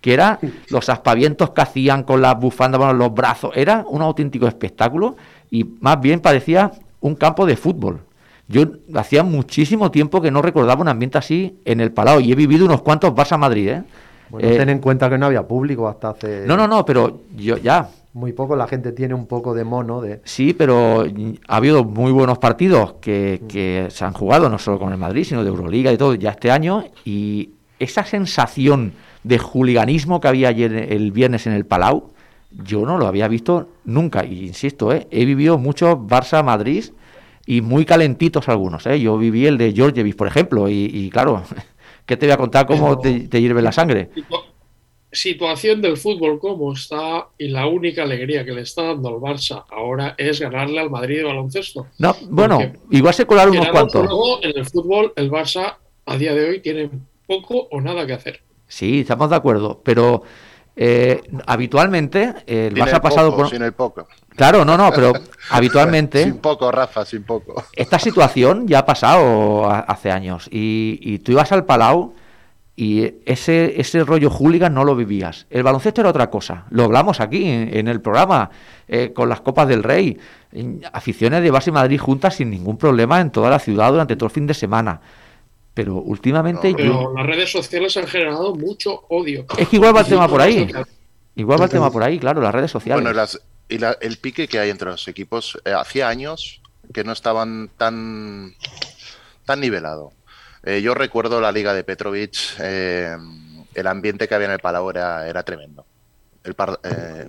[0.00, 0.38] que era
[0.70, 5.16] los aspavientos que hacían con las bufandas, bueno, los brazos, era un auténtico espectáculo
[5.50, 8.05] y más bien parecía un campo de fútbol.
[8.48, 12.34] Yo hacía muchísimo tiempo que no recordaba un ambiente así en el Palau y he
[12.34, 13.82] vivido unos cuantos Barça Madrid, ¿eh?
[14.28, 17.20] Bueno, Eh, ten en cuenta que no había público hasta hace no, no, no, pero
[17.36, 18.56] yo ya, muy poco.
[18.56, 20.20] La gente tiene un poco de mono de.
[20.24, 21.04] Sí, pero
[21.48, 25.24] ha habido muy buenos partidos que, que se han jugado, no solo con el Madrid,
[25.24, 26.84] sino de Euroliga y todo, ya este año.
[27.04, 32.10] Y esa sensación de juliganismo que había ayer el viernes en el Palau,
[32.64, 34.24] yo no lo había visto nunca.
[34.24, 35.06] Y insisto, ¿eh?
[35.10, 36.92] he vivido muchos Barça-Madrid
[37.46, 38.84] y muy calentitos algunos.
[38.86, 39.00] ¿eh?
[39.00, 41.42] Yo viví el de Georgievich, por ejemplo, y, y claro,
[42.06, 44.10] ¿qué te voy a contar cómo te, te hierve la sangre?
[44.14, 44.44] Situa-
[45.12, 49.64] Situación del fútbol como está y la única alegría que le está dando al Barça
[49.70, 51.86] ahora es ganarle al Madrid de baloncesto.
[51.98, 54.04] No, bueno, Porque- igual se colaron unos cuantos.
[54.04, 56.90] no, en el fútbol el Barça a día de hoy tiene
[57.26, 58.42] poco o nada que hacer.
[58.66, 60.22] Sí, estamos de acuerdo, pero
[60.76, 63.50] eh, habitualmente eh, el Barça ha pasado poco, por...
[63.50, 64.06] Sin el poco.
[64.36, 65.12] Claro, no, no, pero
[65.50, 67.64] habitualmente Sin poco, Rafa, sin poco.
[67.74, 72.14] esta situación ya ha pasado a- hace años y, y tú ibas al Palau
[72.78, 75.46] y ese, ese rollo hooligan no lo vivías.
[75.48, 76.66] El baloncesto era otra cosa.
[76.68, 78.50] Lo hablamos aquí en, en el programa
[78.86, 80.18] eh, con las Copas del Rey.
[80.52, 84.14] En- Aficiones de Barça y Madrid juntas sin ningún problema en toda la ciudad durante
[84.14, 85.00] todo el fin de semana.
[85.76, 89.44] Pero últimamente No, yo- Pero las redes sociales han generado mucho odio.
[89.58, 90.60] es que igual va el tema por ahí.
[90.60, 90.86] Social.
[91.34, 93.02] Igual va el tema por ahí, claro, las redes sociales.
[93.04, 96.62] Bueno, las- y la- el pique que hay entre los equipos, eh, hacía años
[96.94, 98.54] que no estaban tan,
[99.44, 100.12] tan nivelado.
[100.64, 103.14] Eh, yo recuerdo la liga de Petrovic, eh,
[103.74, 105.84] el ambiente que había en el Palau era, era tremendo.
[106.46, 107.28] El par- eh,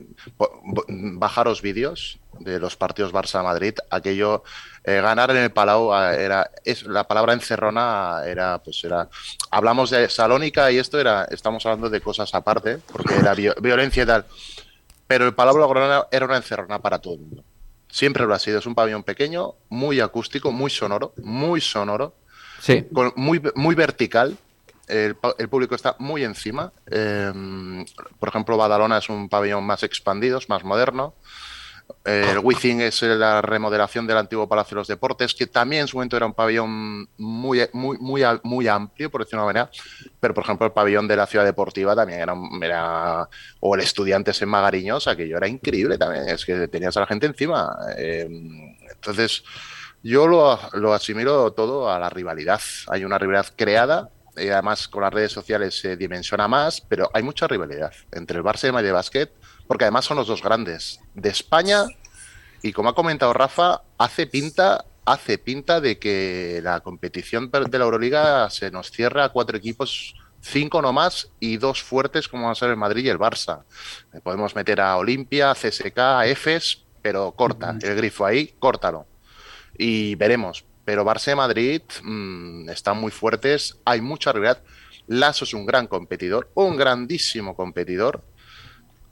[0.88, 4.44] bajaros vídeos de los partidos Barça-Madrid, aquello,
[4.84, 9.10] eh, ganar en el Palau eh, era, es, la palabra encerrona era, pues era,
[9.50, 14.04] hablamos de Salónica y esto era, estamos hablando de cosas aparte, porque era vi- violencia
[14.04, 14.26] y tal.
[15.08, 17.44] Pero el Palau Blaugrana era una encerrona para todo el mundo.
[17.90, 18.60] Siempre lo ha sido.
[18.60, 22.14] Es un pabellón pequeño, muy acústico, muy sonoro, muy sonoro,
[22.62, 22.86] Sí.
[22.94, 24.38] con- muy, muy vertical.
[24.88, 26.72] El, el público está muy encima.
[26.90, 27.32] Eh,
[28.20, 31.16] por ejemplo, Badalona es un pabellón más expandido, es más moderno.
[32.04, 35.88] Eh, el Wizzing es la remodelación del antiguo Palacio de los Deportes, que también en
[35.88, 39.72] su momento era un pabellón muy, muy, muy, muy amplio, por decirlo de una manera.
[40.20, 43.30] Pero, por ejemplo, el pabellón de la Ciudad Deportiva también era, era
[43.60, 46.28] o el Estudiantes en Magariños, aquello era increíble también.
[46.28, 47.78] Es que tenías a la gente encima.
[47.98, 48.28] Eh,
[48.92, 49.44] entonces,
[50.04, 52.62] yo lo, lo asimilo todo a la rivalidad.
[52.88, 57.24] Hay una rivalidad creada y además con las redes sociales se dimensiona más, pero hay
[57.24, 59.30] mucha rivalidad entre el Barça y el Madrid Basket,
[59.68, 61.86] porque además son los dos grandes de España
[62.62, 67.86] y como ha comentado Rafa, hace pinta, hace pinta de que la competición de la
[67.86, 72.52] Euroliga se nos cierra a cuatro equipos cinco no más y dos fuertes como van
[72.52, 73.64] a ser el Madrid y el Barça.
[74.14, 79.06] Eh, Podemos meter a Olimpia, CSK, EFES, pero corta el grifo ahí, córtalo.
[79.78, 80.66] Y veremos.
[80.88, 84.64] Pero Barça y Madrid mm, están muy fuertes, hay mucha rivalidad.
[85.08, 88.24] Lasso es un gran competidor, un grandísimo competidor,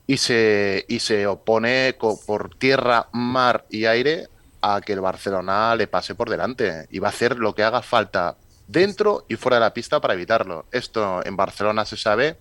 [0.07, 4.29] y se, y se opone por tierra, mar y aire
[4.61, 7.81] a que el Barcelona le pase por delante y va a hacer lo que haga
[7.81, 8.37] falta
[8.69, 10.67] dentro y fuera de la pista para evitarlo.
[10.71, 12.37] Esto en Barcelona se sabe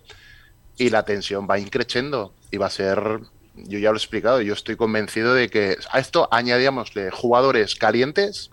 [0.77, 3.19] y la tensión va increciendo y va a ser,
[3.55, 8.51] yo ya lo he explicado, yo estoy convencido de que a esto añadíamosle jugadores calientes,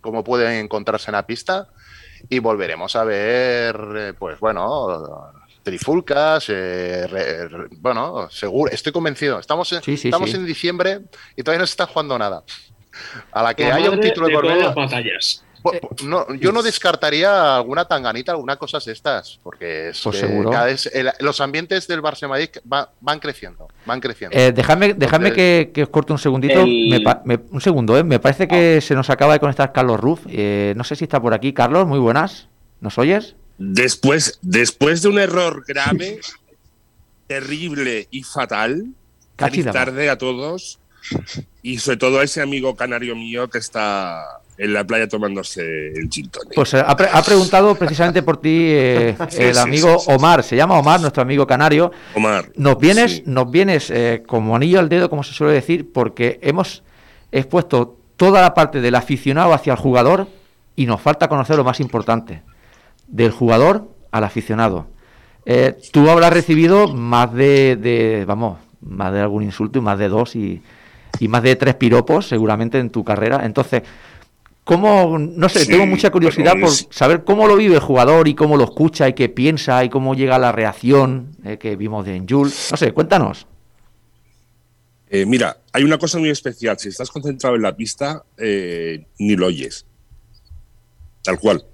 [0.00, 1.68] como pueden encontrarse en la pista,
[2.28, 5.32] y volveremos a ver, eh, pues bueno,
[5.62, 9.38] trifulcas, eh, re- re- bueno, seguro, estoy convencido.
[9.38, 10.36] Estamos en, Sí, sí, estamos sí.
[10.36, 11.00] en diciembre
[11.36, 12.42] y todavía no se está jugando nada.
[13.32, 15.44] A la que La haya un título de de por todas medio, las batallas.
[15.62, 20.16] Po- po- no, yo no descartaría alguna tanganita, alguna cosa de estas, porque es Pues
[20.20, 20.50] que seguro.
[20.50, 24.36] cada vez el- los ambientes del Madrid va- van creciendo, van creciendo.
[24.36, 26.60] Eh, dejadme dejadme Entonces- que, que os corte un segundito.
[26.62, 28.04] El- Me pa- me- un segundo, ¿eh?
[28.04, 30.20] Me parece que se nos acaba de conectar Carlos Ruf.
[30.28, 31.52] Eh, no sé si está por aquí.
[31.52, 32.48] Carlos, muy buenas.
[32.80, 33.36] ¿Nos oyes?
[33.58, 36.20] Después, después de un error grave,
[37.26, 38.86] terrible y fatal,
[39.38, 40.78] feliz tarde a todos
[41.62, 46.08] y sobre todo a ese amigo canario mío que está en la playa tomándose el
[46.10, 46.54] gin tonic.
[46.54, 50.12] Pues eh, ha, pre- ha preguntado precisamente por ti eh, el sí, amigo sí, sí,
[50.14, 50.42] Omar.
[50.42, 51.90] Se llama Omar, nuestro amigo canario.
[52.14, 53.22] Omar, Nos vienes, sí.
[53.26, 56.82] nos vienes eh, como anillo al dedo, como se suele decir, porque hemos
[57.32, 60.28] expuesto toda la parte del aficionado hacia el jugador
[60.76, 62.42] y nos falta conocer lo más importante,
[63.06, 64.88] del jugador al aficionado.
[65.46, 70.08] Eh, tú habrás recibido más de, de, vamos, más de algún insulto y más de
[70.08, 70.62] dos y,
[71.18, 73.40] y más de tres piropos seguramente en tu carrera.
[73.44, 73.82] Entonces,
[74.70, 78.28] ¿cómo, no sé, Sí, tengo mucha curiosidad por es- saber cómo lo vive el jugador
[78.28, 82.04] y cómo lo escucha y qué piensa y cómo llega la reacción eh, que vimos
[82.06, 82.52] de Enjul.
[82.70, 83.48] No sé, cuéntanos.
[85.08, 86.78] Eh, mira, hay una cosa muy especial.
[86.78, 89.84] Si estás concentrado en la pista, eh, ni lo oyes.
[91.24, 91.64] Tal cual.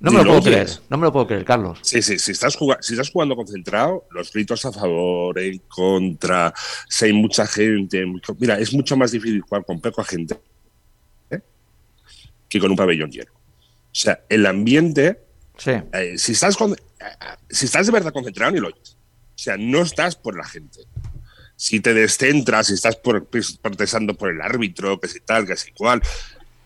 [0.00, 1.78] No me lo lo puedo creer, no me lo puedo creer, Carlos.
[1.82, 6.52] Sí, sí, si estás, juga- si estás jugando concentrado, los gritos a favor, en contra,
[6.88, 8.04] si hay mucha gente.
[8.38, 10.40] Mira, es mucho más difícil jugar con poca gente.
[12.50, 13.32] Que con un pabellón lleno.
[13.32, 15.20] O sea, el ambiente,
[15.56, 16.76] Sí, eh, si, estás con- eh,
[17.48, 18.96] si estás de verdad concentrado, ni lo oyes.
[19.34, 20.80] O sea, no estás por la gente.
[21.56, 25.56] Si te descentras, si estás por, pues, protestando por el árbitro, que si tal, que
[25.56, 26.02] si cual,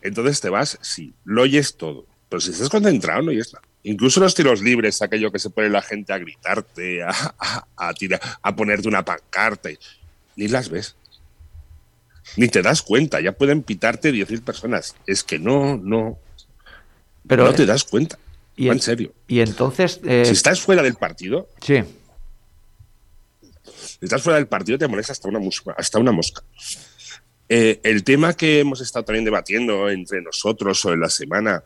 [0.03, 2.07] entonces te vas, sí, lo oyes todo.
[2.28, 3.66] Pero si estás concentrado, no oyes nada.
[3.82, 7.93] Incluso los tiros libres, aquello que se pone la gente a gritarte, a, a, a
[7.95, 9.78] tirar- a ponerte una pancarta, y-
[10.37, 10.97] ni las ves.
[12.37, 14.95] Ni te das cuenta, ya pueden pitarte 10.000 personas.
[15.07, 16.18] Es que no, no,
[17.27, 18.18] pero no te das cuenta.
[18.57, 19.12] y, en serio.
[19.27, 21.83] y entonces, eh, Si estás fuera del partido, sí,
[23.72, 26.43] Si estás fuera del partido te molesta hasta una, mosca, hasta una mosca.
[27.49, 31.62] Eh, el tema que hemos estado también debatiendo entre nosotros o en la semana,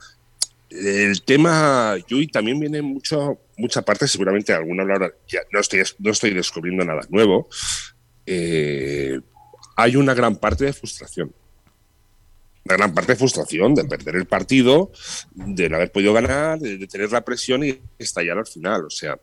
[0.70, 4.84] el tema, Yui, también viene mucho, mucha parte, seguramente alguna
[5.26, 7.48] ya no estoy, no estoy descubriendo nada nuevo.
[8.26, 9.18] Eh,
[9.78, 11.32] hay una gran parte de frustración.
[12.64, 14.90] Una gran parte de frustración de perder el partido,
[15.32, 18.86] de no haber podido ganar, de, tener la presión y estallar al final.
[18.86, 19.16] O sea,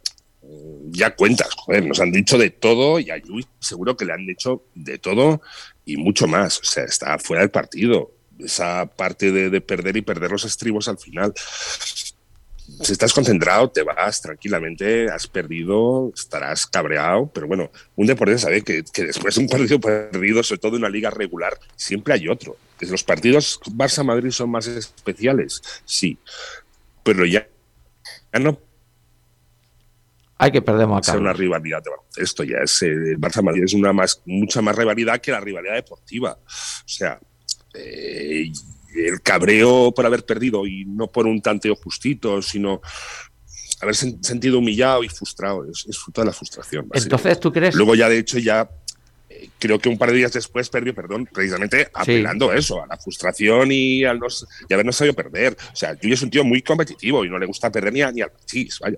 [0.92, 4.26] ya cuentas, joder, nos han dicho de todo y a Yui seguro que le han
[4.26, 5.42] dicho de todo
[5.84, 6.60] y mucho más.
[6.60, 8.14] O sea, está fuera del partido.
[8.40, 11.34] Esa parte de perder y perder los estribos al final.
[12.82, 18.64] Si estás concentrado, te vas tranquilamente, has perdido, estarás cabreado, pero bueno, un deporte sabe
[18.64, 22.28] que, que después de un partido perdido, sobre todo en una liga regular, siempre hay
[22.28, 22.58] otro.
[22.80, 26.18] Los partidos Barça-Madrid son más especiales, sí,
[27.04, 27.48] pero ya,
[28.34, 28.60] ya no
[30.38, 32.44] hay que perdemos a ser una rivalidad baloncesto.
[32.44, 35.76] Ya es eh, el Barça Madrid es una más mucha más rivalidad que la rivalidad
[35.76, 36.38] deportiva.
[36.38, 37.20] O sea,
[37.74, 38.52] eh,
[38.96, 42.82] el cabreo por haber perdido y no por un tanteo justito, sino
[43.82, 45.66] haber sen- sentido humillado y frustrado.
[45.70, 46.88] Es, es fruto de la frustración.
[46.94, 47.76] Entonces, ¿tú crees?
[47.76, 48.70] Luego ya de hecho ya
[49.30, 52.88] eh, creo que un par de días después perdió, perdón, precisamente apelando a eso, a
[52.88, 54.28] la frustración y, al no,
[54.70, 55.58] y haber no sabido perder.
[55.74, 58.12] O sea, Julio es un tío muy competitivo y no le gusta perder ni, a-
[58.12, 58.98] ni al chis, vaya.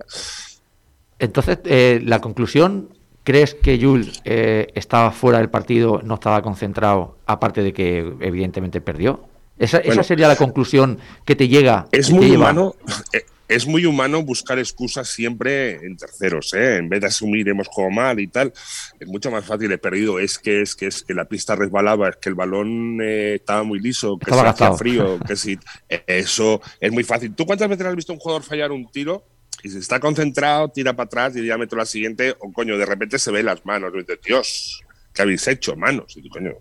[1.18, 2.90] Entonces, eh, la conclusión,
[3.24, 8.80] ¿crees que Jules eh, estaba fuera del partido, no estaba concentrado, aparte de que evidentemente
[8.80, 9.26] perdió?
[9.58, 11.86] Esa, sería la conclusión que te llega.
[11.92, 12.74] Es muy humano.
[13.12, 16.76] eh, Es muy humano buscar excusas siempre en terceros, ¿eh?
[16.76, 18.52] en vez de asumir hemos jugado mal y tal.
[19.00, 22.10] Es mucho más fácil, he perdido, es que es que es que la pista resbalaba,
[22.10, 25.58] es que el balón eh, estaba muy liso, que Estaba se hacía frío, que si
[25.88, 27.34] eh, eso es muy fácil.
[27.34, 29.24] ¿Tú cuántas veces has visto a un jugador fallar un tiro
[29.62, 32.84] Y si está concentrado, tira para atrás y ya meto la siguiente, o coño, de
[32.84, 33.92] repente se ve las manos.
[33.94, 34.82] Y dice, Dios,
[35.18, 35.74] ¿qué habéis hecho?
[35.74, 36.16] Manos.
[36.16, 36.52] Y coño.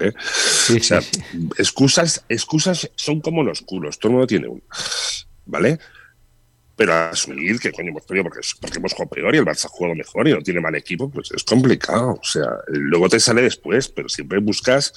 [0.00, 0.12] ¿eh?
[0.24, 1.48] Sí, o sea, sí, sí.
[1.56, 4.62] excusas, excusas son como los culos, todo el mundo tiene una.
[5.46, 5.78] ¿Vale?
[6.74, 9.68] Pero asumir que coño hemos perdido porque, porque hemos jugado peor y el Barça ha
[9.68, 12.18] jugado mejor y no tiene mal equipo, pues es complicado.
[12.20, 14.92] O sea, luego te sale después, pero siempre buscas.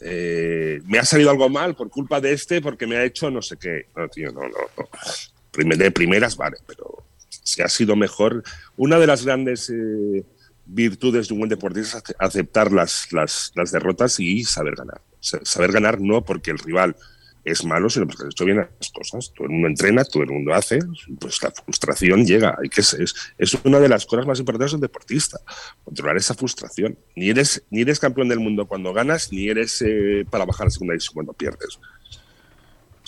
[0.00, 3.42] eh, me ha salido algo mal por culpa de este porque me ha hecho no
[3.42, 3.88] sé qué.
[3.94, 5.68] No, tío, no, no.
[5.68, 5.76] no.
[5.76, 8.42] De primeras, vale, pero si ha sido mejor.
[8.76, 10.24] Una de las grandes eh,
[10.66, 15.00] virtudes de un buen deportista es ace- aceptar las, las, las derrotas y saber ganar.
[15.20, 16.96] Sa- Saber ganar no porque el rival
[17.44, 19.30] es malo, sino porque has hecho bien las cosas.
[19.34, 20.78] Todo el mundo entrena, todo el mundo hace,
[21.20, 22.56] pues la frustración llega.
[22.62, 22.96] Hay que, es,
[23.36, 25.38] es una de las cosas más importantes del deportista,
[25.84, 26.98] controlar esa frustración.
[27.16, 30.70] Ni eres, ni eres campeón del mundo cuando ganas, ni eres eh, para bajar a
[30.70, 31.78] segunda división cuando pierdes.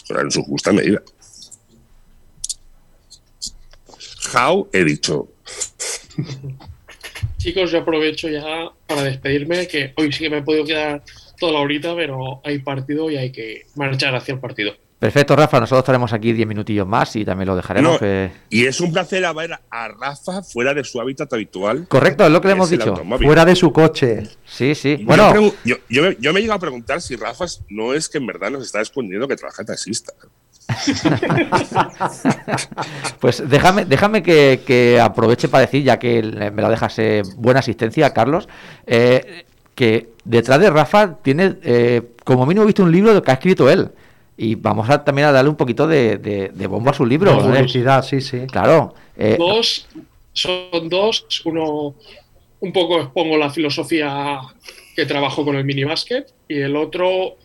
[0.07, 1.03] Pero en su justa medida.
[4.35, 5.29] How he dicho.
[7.47, 8.43] Chicos, yo aprovecho ya
[8.89, 11.05] para despedirme, que hoy sí que me he podido quedar
[11.39, 14.75] toda la horita, pero hay partido y hay que marchar hacia el partido.
[14.99, 15.61] Perfecto, Rafa.
[15.61, 17.93] Nosotros estaremos aquí 10 minutillos más y también lo dejaremos.
[17.93, 21.87] No, que- Y es un placer ver a Rafa fuera de su hábitat habitual.
[21.87, 22.91] Correcto, es lo que le hemos dicho.
[22.91, 23.29] automóvil.
[23.29, 24.25] Fuera de su coche.
[24.45, 24.97] Sí, sí.
[25.05, 25.33] Bueno,
[25.65, 28.27] Yo, yo me- yo me he llegado a preguntar si Rafa no es que en
[28.27, 30.13] verdad nos está escondiendo que trabaja taxista.
[33.21, 37.61] pues déjame, déjame que, que aproveche para decir, ya que me la dejas eh, buena
[37.61, 38.49] asistencia, Carlos,
[38.87, 39.45] eh,
[39.75, 43.71] que detrás de Rafa tiene, eh, como mínimo, he visto un libro que ha escrito
[43.71, 43.91] él.
[44.39, 47.35] Y vamos a, también a darle un poquito de, de, de bombo a su libro.
[47.39, 47.59] Con ¿eh?
[47.59, 48.41] publicidad, sí, sí.
[48.51, 48.95] Claro.
[49.17, 49.87] eh, Dos,
[50.33, 51.27] son dos.
[51.47, 51.95] Uno,
[52.61, 54.41] un poco expongo la filosofía
[54.95, 57.37] que trabajo con el minibásquet y el otro,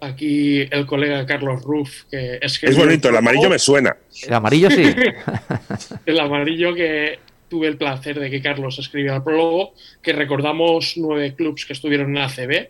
[0.00, 3.96] aquí el colega Carlos Ruff, que es que Es bonito, el amarillo me suena.
[4.26, 4.82] el amarillo sí.
[6.06, 11.34] el amarillo que tuve el placer de que Carlos escribiera el prólogo, que recordamos nueve
[11.34, 12.68] clubs que estuvieron en ACB.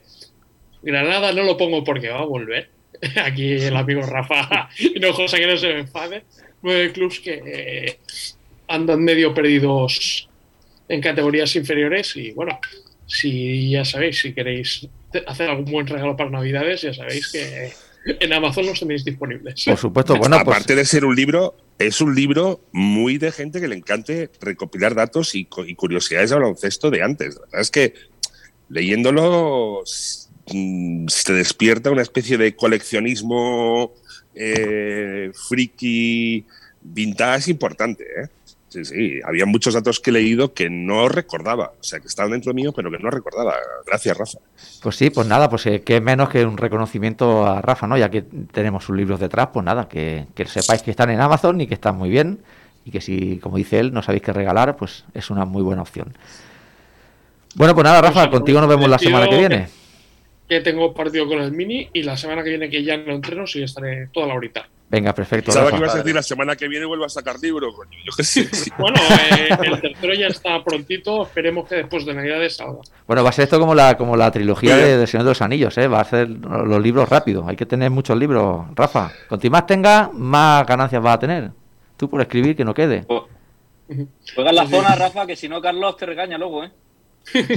[0.82, 2.70] Granada no lo pongo porque va a volver.
[3.24, 6.24] Aquí el amigo Rafa Hinojosa que no se me enfade.
[6.62, 7.98] Nueve clubs que eh,
[8.68, 10.28] andan medio perdidos
[10.88, 12.58] en categorías inferiores y bueno,
[13.06, 14.88] si ya sabéis, si queréis
[15.26, 17.72] hacer algún buen regalo para Navidades, ya sabéis que
[18.04, 19.64] en Amazon los tenéis disponibles.
[19.64, 23.61] Por supuesto, bueno, pues Aparte de ser un libro, es un libro muy de gente
[23.61, 27.34] que le encante recopilar datos y, cu- y curiosidades de baloncesto de antes.
[27.34, 27.94] La verdad es que
[28.68, 29.82] leyéndolo
[30.52, 33.92] mm, se despierta una especie de coleccionismo
[34.34, 36.44] eh, friki
[36.82, 38.04] vintage importante.
[38.04, 38.28] ¿eh?
[38.70, 42.30] Sí, sí, había muchos datos que he leído que no recordaba, o sea, que estaban
[42.30, 43.56] dentro mío, pero que no recordaba.
[43.84, 44.38] Gracias, Rafa.
[44.80, 47.98] Pues sí, pues nada, pues eh, qué menos que un reconocimiento a Rafa, ¿no?
[47.98, 51.60] Ya que tenemos sus libros detrás, pues nada, que, que sepáis que están en Amazon
[51.60, 52.38] y que están muy bien
[52.84, 55.82] y que si, como dice él, no sabéis qué regalar, pues es una muy buena
[55.82, 56.14] opción.
[57.56, 59.68] Bueno, pues nada, Rafa, Pues, contigo nos vemos la semana que viene.
[60.48, 63.46] Que tengo partido con el Mini y la semana que viene que ya no entreno,
[63.46, 64.68] sí estaré toda la horita.
[64.91, 65.53] Venga, perfecto.
[65.53, 67.97] Pensaba que ibas a decir la semana que viene vuelvo a sacar libro, coño.
[68.05, 68.12] Yo.
[68.78, 72.80] Bueno, eh, el tercero ya está prontito, esperemos que después de Navidades salga.
[73.07, 75.43] Bueno, va a ser esto como la, como la trilogía de, de Señor de los
[75.43, 75.86] Anillos, ¿eh?
[75.86, 77.45] Va a ser los libros rápido.
[77.47, 79.12] Hay que tener muchos libros, Rafa.
[79.28, 81.51] Cuanto más tenga, más ganancias va a tener.
[81.97, 83.07] Tú por escribir que no quede.
[84.34, 86.70] Juega en la zona, Rafa, que si no, Carlos te regaña luego, ¿eh?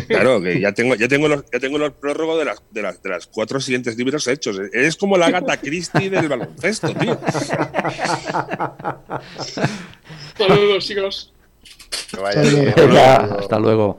[0.08, 3.02] Claro, que ya tengo, ya tengo los, ya tengo los prórrogos de las, de las,
[3.02, 4.60] de las cuatro siguientes libros hechos.
[4.72, 7.18] Eres como la gata Christie del baloncesto, tío.
[10.38, 11.34] Saludos, chicos.
[12.22, 12.98] Vaya Hasta luego.
[13.00, 13.98] Hasta hasta luego.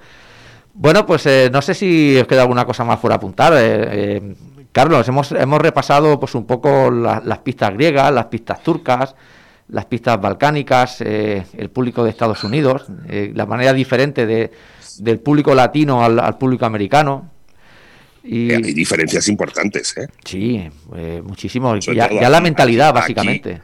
[0.75, 3.53] Bueno, pues eh, no sé si os queda alguna cosa más por apuntar.
[3.55, 4.35] eh, eh,
[4.73, 9.15] Carlos, hemos, hemos repasado pues un poco la- las pistas griegas, las pistas turcas,
[9.69, 14.51] las pistas balcánicas, eh, el público de Estados Unidos, eh, la manera diferente de,
[15.03, 17.31] del público latino al, al público americano.
[18.23, 20.09] Y, Eh, Hay diferencias importantes, ¿eh?
[20.25, 21.77] sí, eh, muchísimo.
[21.77, 23.61] Ya, ya la mentalidad, aquí- básicamente.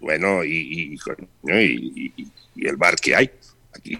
[0.00, 0.96] Bueno, y,
[2.54, 3.30] y, el bar que hay
[3.74, 3.98] aquí.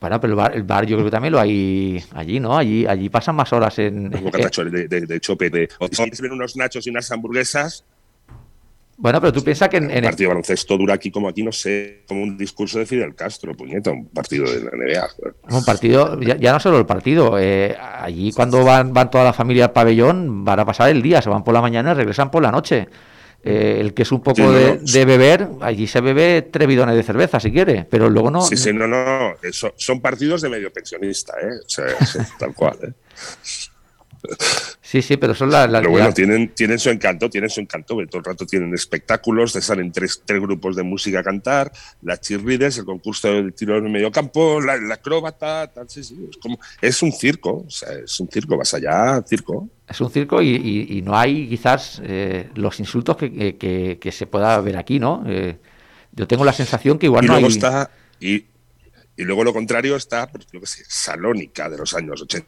[0.00, 2.56] Bueno, pero el bar, el bar yo creo que también lo hay allí, ¿no?
[2.58, 4.12] Allí, allí pasan más horas en...
[4.14, 5.50] Eh, catachos de, de, de chope.
[5.50, 7.84] De, o quieres ver unos nachos y unas hamburguesas,
[8.96, 11.42] bueno, pero tú piensas que en, un en- partido de baloncesto dura aquí como aquí,
[11.42, 15.08] no sé, como un discurso de Fidel Castro, puñeta, un partido de la NBA.
[15.50, 19.32] Un partido, ya, ya no solo el partido, eh, allí cuando van, van toda la
[19.32, 22.30] familia al pabellón van a pasar el día, se van por la mañana y regresan
[22.30, 22.88] por la noche.
[23.46, 26.96] Eh, el que es un poco Sí, no, de, beber, allí se bebe tres bidones
[26.96, 28.40] de cerveza si quiere, pero luego no.
[28.40, 31.50] Sí, sí, no, no, eso- son partidos de medio pensionista, ¿eh?
[31.62, 31.84] O sea,
[32.38, 32.92] tal cual, ¿eh?
[34.94, 35.68] Sí, sí, pero son las...
[35.68, 37.96] las- Pero bueno, las- tienen, tienen su encanto, tienen su encanto.
[38.08, 41.72] Todo el rato tienen espectáculos, te salen tres, tres grupos de música a cantar,
[42.02, 46.16] las cheerleaders, el concurso de tiro en medio campo, la, la acróbata, tal, sí, sí,
[46.30, 49.68] es, como, es un circo, o sea, es un circo, vas allá, circo.
[49.88, 53.98] Es un circo y, y- y no hay quizás eh, los insultos que, que- que-
[54.00, 55.24] que se pueda ver aquí, ¿no?
[55.26, 55.58] Eh,
[56.12, 57.52] yo tengo la sensación que igual y no luego hay...
[57.52, 57.90] está,
[58.20, 58.36] y,
[59.16, 62.46] y luego lo contrario está, pues, yo qué sé, Salónica de los años 80.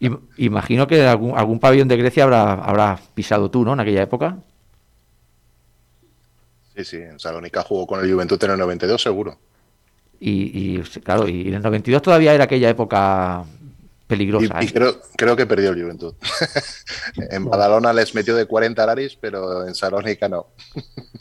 [0.00, 3.72] Im- Imagino que algún, algún pabellón de Grecia habrá, habrá pisado tú, ¿no?
[3.74, 4.38] En aquella época.
[6.76, 9.38] Sí, sí, en Salónica jugó con el Juventud en el 92, seguro.
[10.18, 13.44] Y, y, claro, y en el 92 todavía era aquella época
[14.06, 14.62] peligrosa.
[14.62, 14.70] y ¿eh?
[14.72, 16.14] creo, creo que perdió el Juventud.
[17.30, 20.48] en Badalona les metió de 40 a Laris, pero en Salónica no.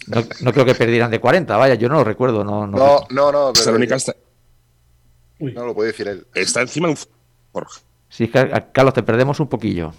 [0.08, 2.44] No, no creo que perdieran de 40, vaya, yo no lo recuerdo.
[2.44, 4.16] No, no, No, no, no, pero Salónica está,
[5.40, 6.26] Uy, no lo puede decir él.
[6.34, 6.98] está encima de un
[7.52, 7.82] forja.
[8.14, 9.92] Sí, Carlos, te perdemos un poquillo.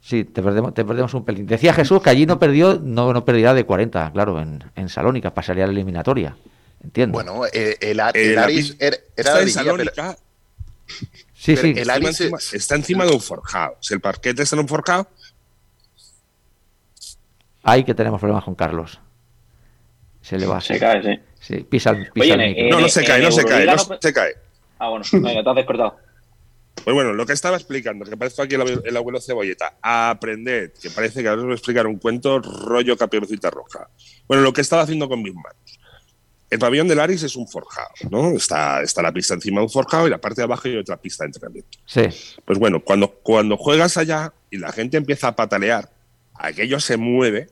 [0.00, 1.46] Sí, te perdemos, te perdemos un pelín.
[1.46, 5.32] Decía Jesús que allí no perdió, no, no perderá de 40, claro, en, en Salónica,
[5.34, 6.36] pasaría a la eliminatoria.
[6.82, 7.12] Entiendo.
[7.12, 10.16] Bueno, el, Eh, el la Aris era, era está en pero- Salónica,
[10.86, 11.70] sí, pero sí.
[11.70, 13.76] el está, Aris encima, está encima de un forjado.
[13.80, 15.08] Si el parquete está en un forjado,
[17.62, 19.00] Ahí que tenemos problemas con Carlos.
[20.22, 20.60] Se le va.
[20.60, 21.20] Se cae, sí.
[21.40, 22.64] Sí, pisa, el- pisa Oye, el en- micro.
[22.64, 24.34] en- no, no se cae, no se cae, no- se cae.
[24.78, 25.96] Ah, bueno, venga, te has despertado.
[26.84, 30.72] Pues bueno, lo que estaba explicando, que parece aquí el, abuelo- el abuelo Cebolleta, aprended,
[30.80, 33.88] que parece que ahora os voy a explicar un cuento rollo caperucita roja.
[34.28, 35.78] Bueno, lo que estaba haciendo con mis manos.
[36.48, 38.30] El pabellón del Aris es un forjado, ¿no?
[38.36, 40.96] Está, está la pista encima de un forjado y la parte de abajo hay otra
[40.96, 41.78] pista de entrenamiento.
[41.86, 42.02] Sí,
[42.44, 45.90] Pues bueno, cuando, cuando juegas allá y la gente empieza a patalear,
[46.34, 47.48] aquello se mueve,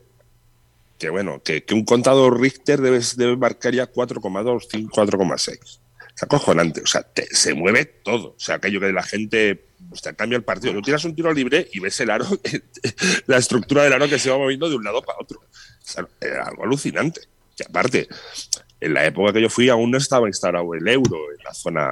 [0.97, 5.79] que bueno, que, que un contador Richter debe, debe marcar ya 4,2, 5, 4,6.
[6.15, 8.29] Es acojonante, o sea, te- se mueve todo.
[8.29, 9.65] O sea, aquello que la gente
[10.15, 10.73] cambia el partido.
[10.73, 12.25] Tú tiras un tiro libre y ves el aro,
[13.27, 15.41] la estructura del aro que se va moviendo de un lado para otro.
[16.45, 17.21] Algo alucinante.
[17.57, 18.07] Y aparte,
[18.79, 21.89] en la época que yo fui aún no estaba instalado el euro en la zona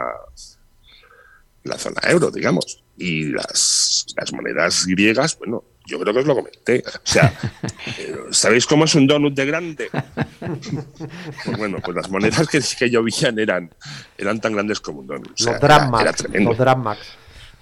[1.63, 2.83] la zona euro, digamos.
[2.97, 6.83] Y las, las monedas griegas, bueno, yo creo que os lo comenté.
[6.87, 7.33] O sea,
[7.97, 9.89] eh, ¿sabéis cómo es un donut de grande?
[11.45, 13.69] Pues bueno, pues las monedas que, que llovían eran,
[14.17, 15.31] eran tan grandes como un donut.
[15.31, 16.01] O sea, los era- dragmas.
[16.01, 16.49] era tremendo.
[16.51, 16.97] Los dragmas.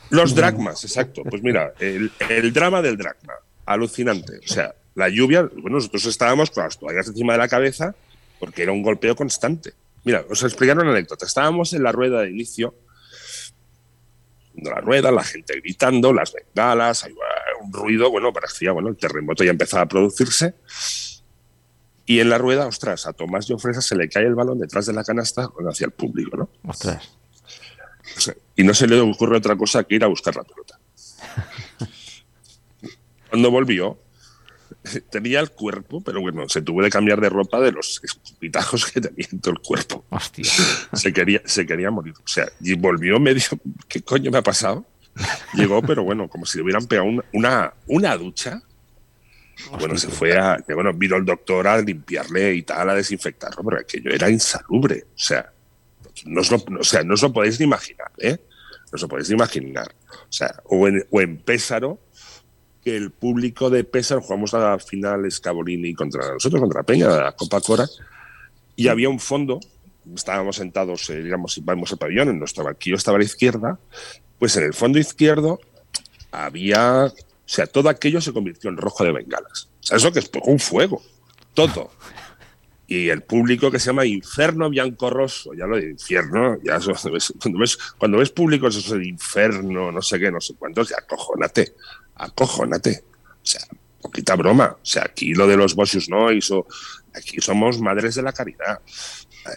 [0.10, 1.24] Los dragmas, exacto.
[1.24, 3.34] Pues mira, el, el drama del dragma,
[3.66, 4.40] alucinante.
[4.44, 7.96] O sea, la lluvia, bueno, nosotros estábamos con las toallas encima de la cabeza
[8.40, 9.74] porque era un golpeo constante.
[10.04, 11.26] Mira, os explicaron una anécdota.
[11.26, 12.76] Estábamos en la rueda de inicio,
[14.56, 17.26] la rueda, la gente gritando, las bengalas, ahí va
[17.62, 20.56] un ruido, bueno, parecía, bueno, el terremoto ya empezaba a producirse.
[22.06, 24.94] Y en la rueda, ostras, a Tomás Llofresa se le cae el balón detrás de
[24.94, 26.50] la canasta hacia el público, ¿no?
[26.68, 27.10] ostras.
[28.56, 30.80] Y no se le ocurre otra cosa que ir a buscar la pelota.
[33.30, 33.98] Cuando volvió,
[35.10, 39.00] tenía el cuerpo, pero bueno, se tuvo que cambiar de ropa de los escupitajos que
[39.00, 40.04] tenía en todo el cuerpo.
[40.10, 40.46] Hostia.
[40.94, 42.14] Se quería, se quería morir.
[42.18, 43.44] O sea, y volvió medio.
[43.88, 44.86] ¿Qué coño me ha pasado?
[45.54, 48.62] Llegó, pero bueno, como si le hubieran pegado una, una, ducha.
[49.80, 50.64] Bueno, se fue a.
[50.74, 55.06] Bueno, vino el doctor a limpiarle y tal, a desinfectarlo, pero aquello era insalubre.
[55.14, 55.52] O sea,
[56.26, 58.38] no os lo, o sea, no lo podéis ni imaginar, ¿eh?
[58.40, 59.94] No os lo podéis ni imaginar.
[60.10, 62.00] O sea, o en, Pésaro,
[62.84, 67.62] que el público de Pésaro, jugamos la final Scavolini contra nosotros, contra Peña, la Copa
[67.62, 67.88] Cora,
[68.76, 69.60] y había un fondo,
[70.16, 73.80] estábamos sentados, eh, digamos, si vamos al pabellón, en nuestro banquillo estaba a la izquierda,
[74.42, 75.60] pues en el fondo izquierdo
[76.32, 77.14] había, o
[77.46, 79.70] sea, todo aquello se convirtió en rojo de bengalas.
[79.82, 81.04] O sea, eso que es un fuego,
[81.54, 81.92] todo.
[82.88, 87.78] Y el público que se llama Inferno Biancorroso, ya lo de infierno, ya cuando, ves,
[88.00, 91.76] cuando, ves, públicos eso de infierno, no sé qué, no sé cuántos, ya acojónate,
[92.16, 93.04] acojónate.
[93.44, 93.62] O sea,
[94.02, 94.76] poquita broma.
[94.82, 96.66] O sea, aquí lo de los Bossius Noise, o
[97.14, 98.82] aquí somos madres de la caridad.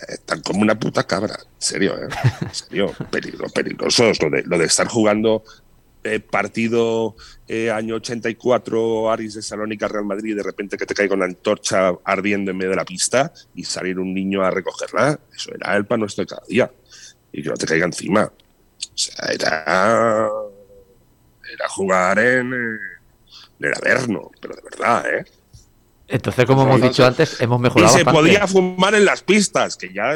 [0.09, 1.35] Están como una puta cabra.
[1.35, 2.09] En serio, ¿eh?
[2.41, 2.95] En serio.
[3.11, 4.21] Peligro, peligrosos.
[4.23, 5.45] Lo de, lo de estar jugando
[6.07, 7.17] eh, partido
[7.49, 11.25] eh, año 84, Aris de Salónica, Real Madrid, y de repente que te caiga una
[11.25, 15.19] antorcha ardiendo en medio de la pista y salir un niño a recogerla.
[15.35, 16.71] Eso era el pan nuestro de cada día.
[17.33, 18.25] Y que no te caiga encima.
[18.25, 20.29] O sea, era.
[21.51, 22.53] Era jugar en.
[22.53, 22.81] en
[23.61, 25.25] el Averno, pero de verdad, ¿eh?
[26.07, 28.21] Entonces, como hemos dicho antes, hemos Y mejorado se bastante.
[28.21, 30.15] podía fumar en las pistas, que ya.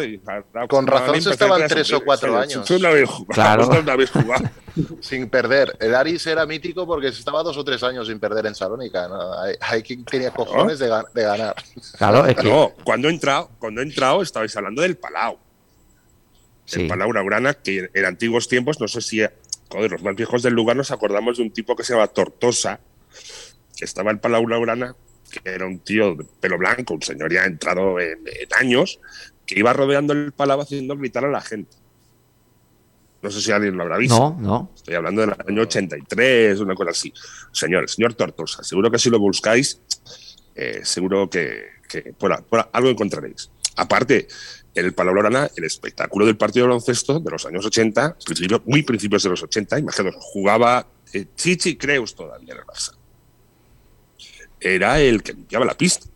[0.68, 2.70] Con razón se estaban tres o cuatro años.
[2.70, 3.32] No habéis jugado.
[3.66, 3.82] Claro.
[3.82, 4.44] no habéis jugado.
[5.00, 5.76] Sin perder.
[5.80, 9.08] El Aris era mítico porque se estaba dos o tres años sin perder en Salónica.
[9.08, 9.32] ¿no?
[9.40, 11.56] Hay, hay quien tenía cojones de, ga- de ganar.
[11.96, 12.44] Claro, es que.
[12.48, 15.38] No, cuando he entrado, cuando he entrado estabais hablando del Palau.
[16.66, 16.82] Sí.
[16.82, 19.22] El Palau Urana, que en antiguos tiempos, no sé si
[19.70, 22.78] joder, los más viejos del lugar nos acordamos de un tipo que se llama Tortosa,
[23.76, 24.94] que estaba en Palau Laurana,
[25.30, 28.98] que era un tío de pelo blanco, un señor ya entrado en, en años,
[29.46, 31.76] que iba rodeando el palau haciendo gritar a la gente.
[33.20, 34.16] No sé si alguien lo habrá visto.
[34.16, 34.70] No, no.
[34.76, 37.12] Estoy hablando del año 83, una cosa así.
[37.52, 39.80] Señor, señor Tortosa, seguro que si lo buscáis,
[40.54, 42.32] eh, seguro que, que por,
[42.72, 43.50] algo encontraréis.
[43.76, 44.28] Aparte,
[44.74, 48.82] el Palau Blaugrana, el espectáculo del partido de baloncesto de los años 80, principio- muy
[48.82, 52.92] principios de los 80, imaginaos, jugaba eh, Chichi Creus todavía en el Barça.
[54.60, 56.06] Era el que limpiaba la pista.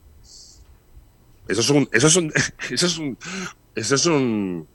[1.48, 2.32] Eso es un, eso es un,
[2.70, 3.18] eso es un,
[3.74, 4.66] eso es un,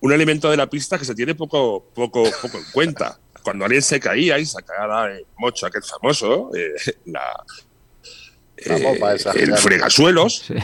[0.00, 3.18] un elemento de la pista que se tiene poco, poco, poco en cuenta.
[3.42, 6.74] Cuando alguien se caía y sacaba el mocho aquel famoso, eh,
[7.06, 7.22] la,
[8.66, 10.54] La eh, mopa esa el fregasuelos, Sí.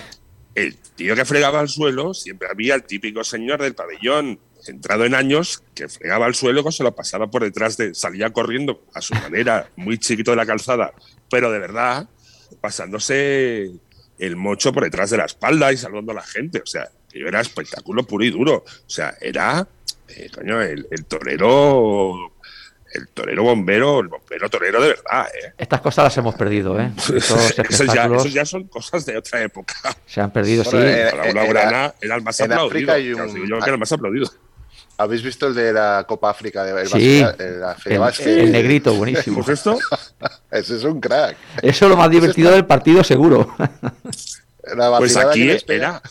[0.55, 5.15] el tío que fregaba el suelo, siempre había el típico señor del pabellón entrado en
[5.15, 9.01] años que fregaba el suelo, que se lo pasaba por detrás de, salía corriendo a
[9.01, 10.93] su manera, muy chiquito de la calzada,
[11.31, 12.09] pero de verdad,
[12.61, 13.71] pasándose
[14.19, 16.61] el mocho por detrás de la espalda y saludando a la gente.
[16.61, 18.65] O sea, que era espectáculo puro y duro.
[18.67, 19.67] O sea, era,
[20.09, 22.33] eh, coño, el, el torero,
[22.93, 25.53] el torero bombero, el bombero torero de verdad, ¿eh?
[25.59, 26.91] Estas cosas las hemos perdido, ¿eh?
[26.97, 29.75] Estos Esos ya, esos ya son cosas de otra época.
[30.07, 30.77] se han perdido, sí.
[30.79, 32.95] Eh, Para una era- grana era el más aplaudido.
[33.27, 34.31] Un- yo que era el más aplaudido.
[34.99, 37.21] ¿Habéis visto el de la Copa África de el Sí.
[37.23, 38.41] Basque- el, la Feria El, Basque?
[38.45, 39.37] el negrito, buenísimo.
[39.45, 39.79] Pues esto,
[40.51, 41.37] Ese es un crack.
[41.63, 43.55] Eso es lo más divertido del partido, seguro.
[43.59, 45.89] La pues vacilada aquí que les pega.
[45.89, 46.03] era.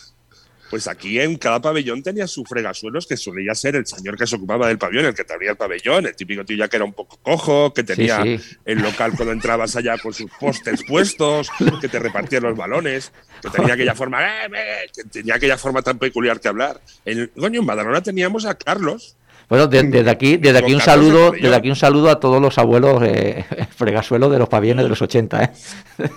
[0.70, 4.36] Pues aquí en cada pabellón tenía su fregasuelos que solía ser el señor que se
[4.36, 6.86] ocupaba del pabellón, el que te abría el pabellón, el típico tío ya que era
[6.86, 8.58] un poco cojo, que tenía Sí, sí.
[8.66, 13.12] el local cuando entrabas allá con sus postes puestos, que te repartía los balones,
[13.42, 16.82] que tenía aquella forma, "Eh, eh", que tenía aquella forma tan peculiar que hablar.
[17.06, 19.16] En, coño, en Badalona teníamos a Carlos,
[19.48, 22.58] Bueno, de- desde aquí, desde aquí un saludo, desde aquí un saludo a todos los
[22.58, 23.46] abuelos eh,
[23.76, 25.52] fregasuelos de los pabellones de los 80, ¿eh?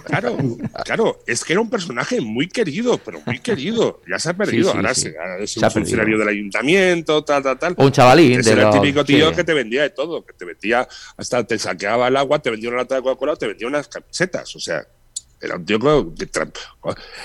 [0.05, 0.37] Claro,
[0.85, 4.01] claro, es que era un personaje muy querido, pero muy querido.
[4.11, 5.01] Ya se ha perdido, Sí, sí, ahora sí.
[5.03, 5.85] se- ahora es Se un ha perdido.
[5.85, 7.75] funcionario del ayuntamiento, tal, tal, tal.
[7.77, 9.37] O un chavalín de era el típico tío sí.
[9.37, 12.71] que te vendía de todo, que te vendía, hasta te saqueaba el agua, te vendía
[12.71, 14.57] una lata de Coca-Cola, te vendía unas camisetas.
[14.57, 14.87] O sea,
[15.41, 16.29] era un tío que,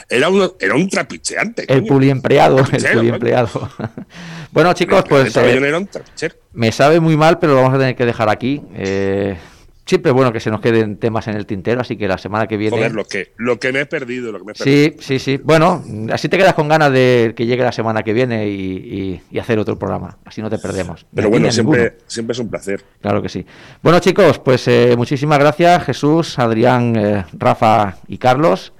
[0.09, 1.65] era, un, era un trapicheante.
[1.67, 3.69] El puliempleado, el puliempleado.
[4.51, 6.35] bueno, chicos, pues eh, era un trapichero.
[6.53, 8.61] me sabe muy mal, pero lo vamos a tener que dejar aquí.
[8.75, 9.37] Eh,
[9.85, 12.47] siempre es bueno que se nos queden temas en el tintero, así que la semana
[12.47, 12.77] que viene.
[12.77, 14.91] Joder, lo que, lo que me he perdido, lo que me he perdido.
[14.97, 15.41] Sí, sí, sí.
[15.43, 19.21] Bueno, así te quedas con ganas de que llegue la semana que viene y, y-
[19.31, 20.17] y hacer otro programa.
[20.25, 21.05] Así no te perdemos.
[21.13, 21.75] Pero bueno, ninguno.
[21.77, 22.83] siempre, siempre es un placer.
[23.01, 23.45] Claro que sí.
[23.81, 28.73] Bueno, chicos, pues eh, muchísimas gracias, Jesús, Adrián, eh, Rafa y Carlos.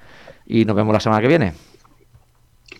[0.45, 1.53] Y nos vemos la semana que viene.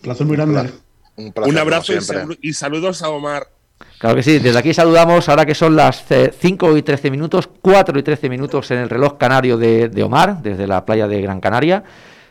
[0.02, 0.70] Placer muy grande.
[1.16, 1.94] Un, placer, Un abrazo
[2.41, 3.48] y saludos a Omar.
[3.97, 7.49] Claro que sí, desde aquí saludamos, ahora que son las eh, 5 y 13 minutos,
[7.61, 11.22] 4 y 13 minutos en el reloj canario de, de Omar, desde la playa de
[11.22, 11.84] Gran Canaria.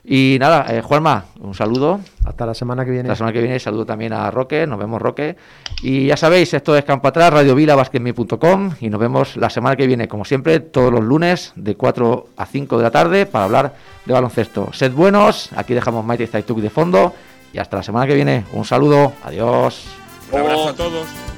[0.04, 2.00] Y nada, eh, Juanma, un saludo.
[2.24, 3.08] Hasta la semana que viene.
[3.08, 5.36] La semana que viene saludo también a Roque, nos vemos Roque.
[5.82, 10.08] Y ya sabéis, esto es Campo Atrás, radiovilavasquetme.com y nos vemos la semana que viene,
[10.08, 13.74] como siempre, todos los lunes de 4 a 5 de la tarde para hablar
[14.04, 14.72] de baloncesto.
[14.72, 17.14] Sed buenos, aquí dejamos Mighty Zaituk de fondo
[17.52, 18.44] y hasta la semana que viene.
[18.52, 19.84] Un saludo, adiós.
[20.32, 21.31] Un abrazo a todos.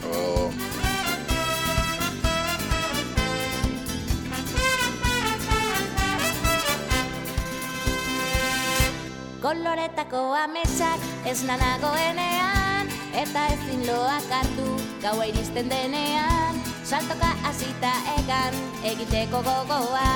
[9.44, 14.64] Koloretako ametsak ez nanagoenean Eta ezin loak hartu
[15.02, 16.56] gaua iristen denean.
[16.82, 20.08] Saltoka hasita egan egiteko gogoa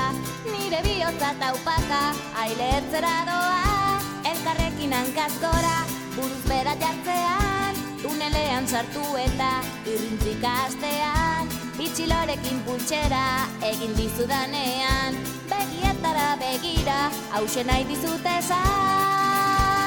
[0.49, 2.01] Nire bihotza taupaka
[2.41, 4.01] ailetzera doa.
[4.33, 5.77] Elkarrekin hankaz gora
[6.17, 7.58] buruz bera jartzean
[8.01, 9.49] Tunelean sartu eta
[9.85, 11.49] irrintzika astean
[11.79, 13.23] Bitxilorekin pultsera
[13.71, 15.15] egin dizudanean.
[15.51, 16.99] Begietara begira
[17.31, 19.79] hause nahi dizute esan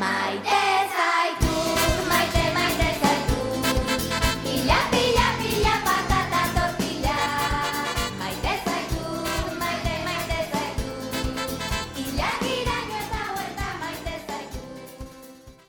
[0.00, 0.60] Maite